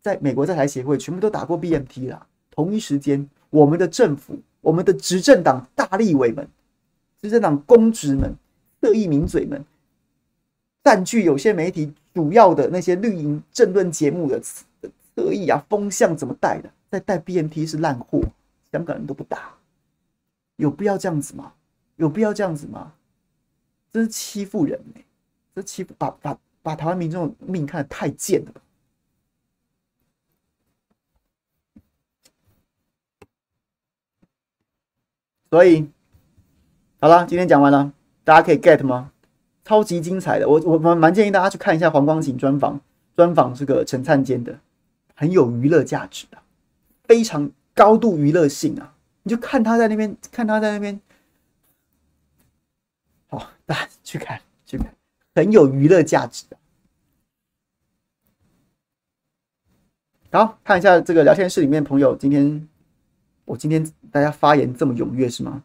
[0.00, 2.26] 在美国在台协会全部都打过 BMT 了。
[2.50, 6.48] 同一时间，我们的政府、我们的执政党大立委们、
[7.22, 8.36] 执政党公职们、
[8.80, 9.64] 侧翼名嘴们，
[10.82, 16.70] 占据有些媒体主要的那些绿营政论节目的侧翼啊，风向怎么带的？
[16.90, 18.20] 在带 BNT 是烂货，
[18.70, 19.54] 香港人都不打，
[20.56, 21.54] 有必要这样子吗？
[21.96, 22.92] 有必要这样子吗？
[23.92, 25.04] 这是欺负人呢、欸，
[25.54, 28.60] 这欺负把把把台湾民众命看得太贱了吧。
[35.50, 35.86] 所以，
[37.02, 37.92] 好了，今天讲完了，
[38.22, 39.10] 大家可以 get 吗？
[39.64, 42.80] 超级精彩的，我我蛮蛮建议大家去看一下黄光芹专访，
[43.16, 44.56] 专访这个陈灿坚的，
[45.16, 46.38] 很有娱乐价值的，
[47.02, 48.94] 非常高度娱乐性啊！
[49.24, 51.00] 你就看他在那边，看他在那边。
[53.26, 54.94] 好，大家去看，去看。
[55.34, 56.44] 很有娱乐价值。
[60.30, 62.68] 好，看一下这个聊天室里面朋友，今天
[63.44, 65.64] 我今天大家发言这么踊跃是吗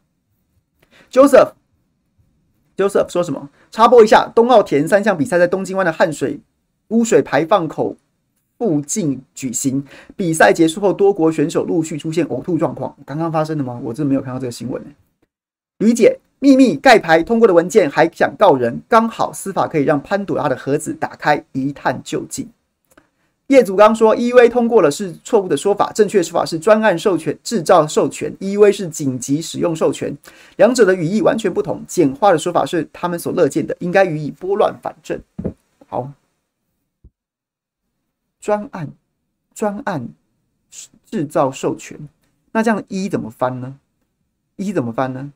[1.11, 3.49] ？Joseph，Joseph 说什么？
[3.71, 6.39] 插播一下，冬奥田三项比赛在东京湾的汗水
[6.89, 7.95] 污水排放口
[8.57, 9.83] 附近举行。
[10.15, 12.95] 比赛结束后，多国选手陆续出现呕吐状况。
[13.05, 13.79] 刚刚发生的吗？
[13.83, 14.89] 我真的没有看到这个新闻呢。
[15.79, 22.49] 理解秘密盖牌通过的文件，还想告人，刚好司法可以让潘朵拉的盒子打开，一探究竟。
[23.47, 30.15] 叶祖刚说：“EUA 通过了是错误的说法，正确说法是专案授权、制造授权，EUA 是紧急使用授权，
[30.57, 31.81] 两者的语义完全不同。
[31.87, 35.21] 简化的说法是他们所乐见的，应该予以拨乱反正。”
[35.87, 36.11] 好，
[38.41, 38.91] 专案、
[39.55, 40.09] 专案、
[41.05, 41.97] 制造授权，
[42.51, 43.79] 那这样一怎么翻呢？
[44.57, 45.31] 一怎么翻呢？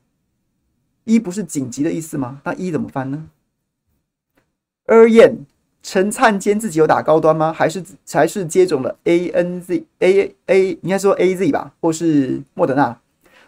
[1.05, 2.41] 一不是紧急的意思吗？
[2.43, 3.29] 那一怎么翻呢？
[4.85, 5.45] 而燕。
[5.83, 7.51] 陈灿坚自己有打高端吗？
[7.51, 12.95] 还是才是接种了 A N Z A A 应该说 A Z 吧，或是莫德纳？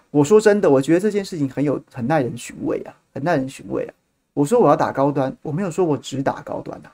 [0.10, 3.94] 我说真的，我觉得这件事情很有很耐人寻味啊，很耐人寻味啊！
[4.34, 6.94] 我说我要打高端，我没有说我只打高端呐、啊，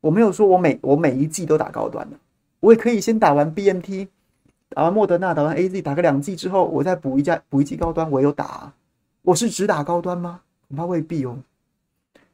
[0.00, 2.18] 我没有说我每我每一季都打高端的、啊，
[2.60, 4.08] 我也可以先打完 B N T，
[4.70, 8.72] 打完莫德纳，打完 A Z，打个两季之后，我再补一家补一剂高端，我有打、
[9.22, 10.40] 我是只打高端吗？
[10.68, 11.38] 恐怕未必哦。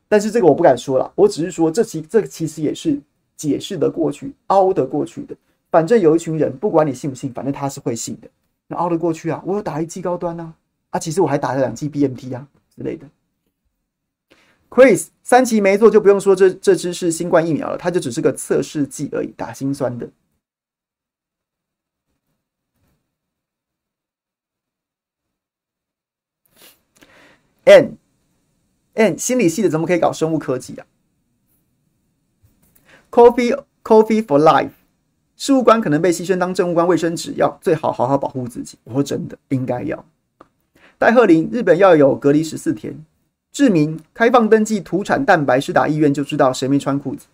[0.09, 3.01] 但是这个我不敢说了，我只是说这其这其实也是
[3.37, 5.37] 解释得过去、凹得过去的。
[5.71, 8.29] 反正有一群人，不管你信不信，反正他是会信的，
[8.69, 9.43] 那凹得过去啊。
[9.45, 10.55] 我有打一剂高端啊，
[10.91, 12.47] 啊，其实我还打了两剂 BMT 啊
[12.77, 13.09] 之类的。
[14.71, 20.09] Chris 三期没做就不用说这这只是新冠疫苗了，它就只是个测试剂而已，打心酸的。
[27.65, 27.97] N。
[28.95, 30.87] 哎，心理系的怎么可以搞生物科技啊
[33.11, 34.71] ？Coffee Coffee for Life，
[35.37, 38.79] 事务官可能被牺牲当政务官卫生纸，要最好好好保护自己。
[38.85, 40.05] 我说真的，应该要。
[40.97, 43.05] 戴鹤林，日本要有隔离十四天。
[43.51, 47.27] 志明，开放登记土产蛋白，施打意愿就知道谁没穿裤子。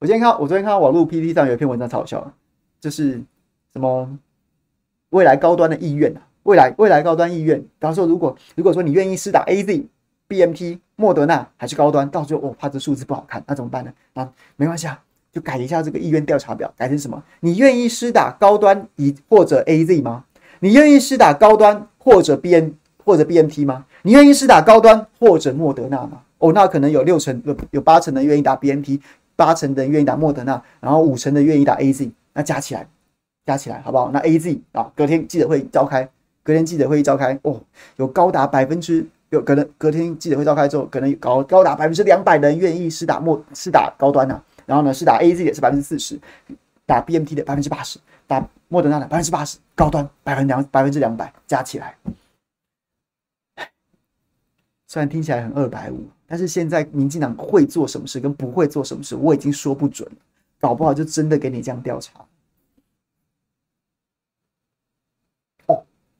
[0.00, 2.32] 我今天看，我昨天看到网络 PTT 上有一篇文章超好笑，
[2.78, 3.22] 就是
[3.72, 4.18] 什么
[5.08, 7.64] 未来高端的意愿啊，未来未来高端意愿。
[7.80, 9.86] 他说，如果如果说你愿意施打 AZ。
[10.30, 13.92] BMT、莫德纳还是高端，到时候我、哦、怕这数字不好看，那怎么办呢？
[14.14, 14.96] 啊没关系啊，
[15.32, 17.20] 就改一下这个意愿调查表，改成什么？
[17.40, 20.24] 你愿意施打高端以或者 AZ 吗？
[20.60, 22.74] 你愿意施打高端或者 BN
[23.04, 23.86] 或者 BNT 吗？
[24.02, 26.22] 你愿意施打高端或者莫德纳吗？
[26.38, 29.00] 哦，那可能有六成有有八成的愿意打 BMT，
[29.34, 32.86] 八成的愿意打莫德纳，然后五成的愿意打 AZ，那加起来
[33.44, 34.10] 加起来好不好？
[34.12, 36.08] 那 AZ 啊，隔天记者会召开，
[36.44, 37.60] 隔天记者会议召开哦，
[37.96, 39.04] 有高达百分之。
[39.30, 46.18] 有可能隔天记者会召开之后，可能高高达百分之两百人愿意施打莫施打高端呐、啊，然后呢，施打 AZ 也是百分之四十，
[46.84, 51.96] 打 B M T 的百分之八十，打莫德纳的百分之八十，高端百分两百分之两百加起来，
[54.88, 60.10] 虽然听起来很二百五，但是现在民进党会做什么事跟不会做什么事，我已经说不准，
[60.58, 62.12] 搞不好就真的给你这样调查。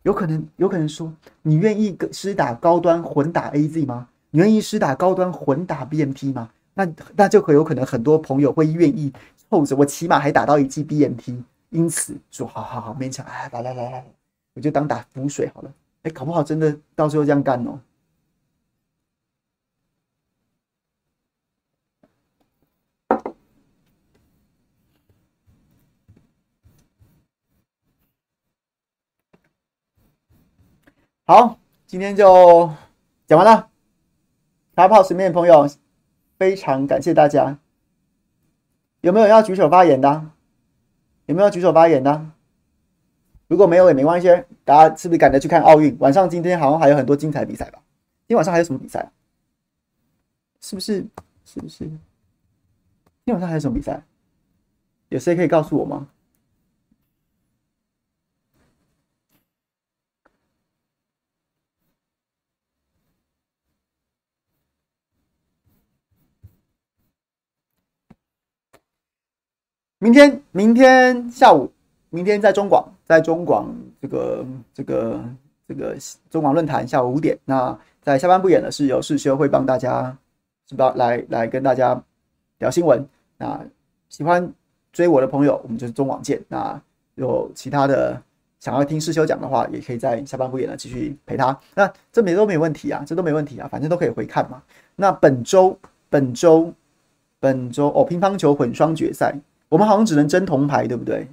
[0.03, 4.09] 有可能，有可能说，你愿意施打高端混打 AZ 吗？
[4.31, 6.51] 你愿意施打高端混打 BNT 吗？
[6.75, 14.07] 那那就可有可能很多朋友会愿意凑着，我起码还打到一剂 BNT，因此说好好好勉强，哎，来来来来，
[14.55, 15.73] 我就当打浮水好了。
[16.05, 17.79] 哎，搞不好真的到时候这样干哦。
[31.31, 32.69] 好，今天就
[33.29, 33.69] 讲完了。
[34.75, 35.65] 卡炮身边的朋友，
[36.37, 37.57] 非常感谢大家。
[39.03, 40.27] 有没有要举手发言的？
[41.27, 42.27] 有没有举手发言的？
[43.47, 44.27] 如果没有也没关系。
[44.65, 45.97] 大家是不是赶着去看奥运？
[46.01, 47.79] 晚上今天好像还有很多精彩比赛吧？
[48.27, 49.13] 今天晚上还有什么比赛？
[50.61, 51.07] 是不是？
[51.45, 51.85] 是不是？
[51.85, 52.01] 今
[53.27, 54.03] 天晚上还有什么比赛？
[55.11, 56.09] 有谁可以告诉我吗？
[70.03, 71.71] 明天，明天下午，
[72.09, 73.67] 明天在中广，在中广
[74.01, 75.21] 这个这个
[75.69, 75.95] 这个
[76.31, 77.39] 中广论坛下午五点。
[77.45, 80.17] 那在下班不演的是有世修会帮大家
[80.67, 80.91] 是吧？
[80.97, 82.03] 来来跟大家
[82.61, 83.07] 聊新闻。
[83.37, 83.61] 那
[84.09, 84.51] 喜欢
[84.91, 86.41] 追我的朋友，我们就是中广见。
[86.49, 86.81] 那
[87.17, 88.19] 有其他的
[88.59, 91.55] 想要听世修讲的话，也可以在下班不演的继续陪他。
[91.75, 94.63] 那这没都没问题啊，这都没问题啊，反正都可以回看嘛。
[94.97, 95.79] 那本周
[96.09, 96.73] 本周
[97.39, 99.35] 本周哦，乒乓球混双决赛，
[99.71, 101.27] 我们好像只能争铜牌，对不对？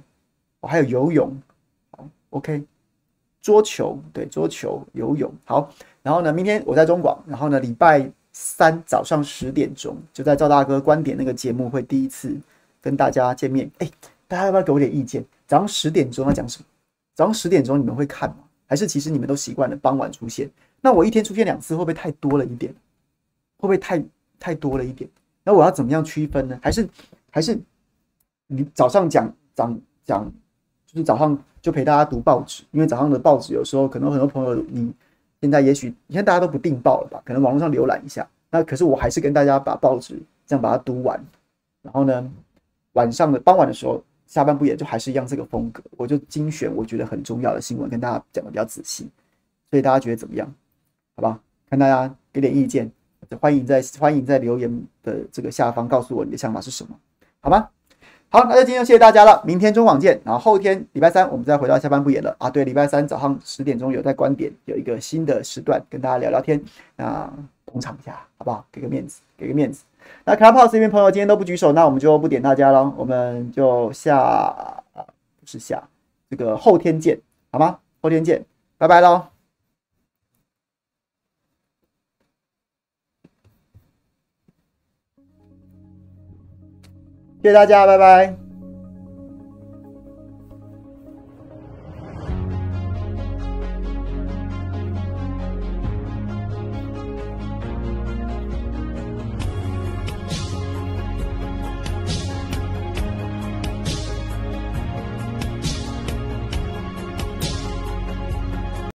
[0.60, 1.36] 哦，还有游泳，
[1.90, 2.62] 好，OK，
[3.42, 5.70] 桌球，对，桌球、游泳，好。
[6.02, 12.34] 然后呢，明天我在中广，然后呢，礼拜三早上十点钟就在赵大哥观点那个节目会第一次
[12.80, 13.68] 跟大家见面。
[13.78, 13.90] 哎，
[14.28, 15.24] 大家要不要给我点意见？
[15.46, 16.64] 早上十点钟要讲什么？
[17.14, 18.36] 早上十点钟你们会看吗？
[18.66, 20.48] 还是其实你们都习惯了傍晚出现？
[20.80, 22.72] 那我一天出现两次会不会太多了一点？
[23.56, 24.04] 会不会太
[24.38, 25.10] 太多了一点？
[25.42, 26.58] 那我要怎么样区分呢？
[26.62, 26.88] 还是
[27.30, 27.58] 还是
[28.48, 30.32] 你早上讲讲讲，
[30.86, 34.92] 就是早上就陪大家读报纸，因为早上的报纸有时候可能很多朋友你。
[35.40, 37.22] 现在也许你看大家都不订报了吧？
[37.24, 38.28] 可能网络上浏览一下。
[38.50, 41.24] 那可是我还是跟大家把报纸这样把它读完。
[41.80, 42.28] 然后呢，
[42.94, 45.80] 晚上的傍晚的时候，下半部也就还是一样这个风格。
[45.96, 49.08] 我就精选我觉得很重要的新闻跟大家讲的比较仔细。
[49.70, 50.52] 所以大家觉得怎么样？
[51.14, 51.40] 好吧，
[51.70, 52.90] 看大家给点意见，
[53.40, 56.98] 欢迎在欢迎在留言的这个下方告诉我你的想法是什么？
[57.38, 57.68] 好吗？
[58.30, 59.42] 好，那就今天谢谢大家了。
[59.46, 62.50] 明天中广见，然后后天礼拜三我们再回到下半部演了啊。
[62.50, 66.62] 对，礼拜三早上十点钟有在观点有一个新的时段跟大家聊聊天，
[66.96, 67.32] 那
[67.64, 68.62] 捧场一下好不好？
[68.70, 69.84] 给个面子，给个面子。
[70.24, 74.54] 那 Clubhouse 这边朋友今天都不举手，那我们就不点大家了，我们就下
[74.94, 75.82] 不是下
[76.28, 77.18] 这个后天见
[77.50, 77.78] 好吗？
[78.02, 78.44] 后天见，
[78.76, 79.37] 拜拜喽。
[87.42, 88.47] 谢谢大家，拜拜。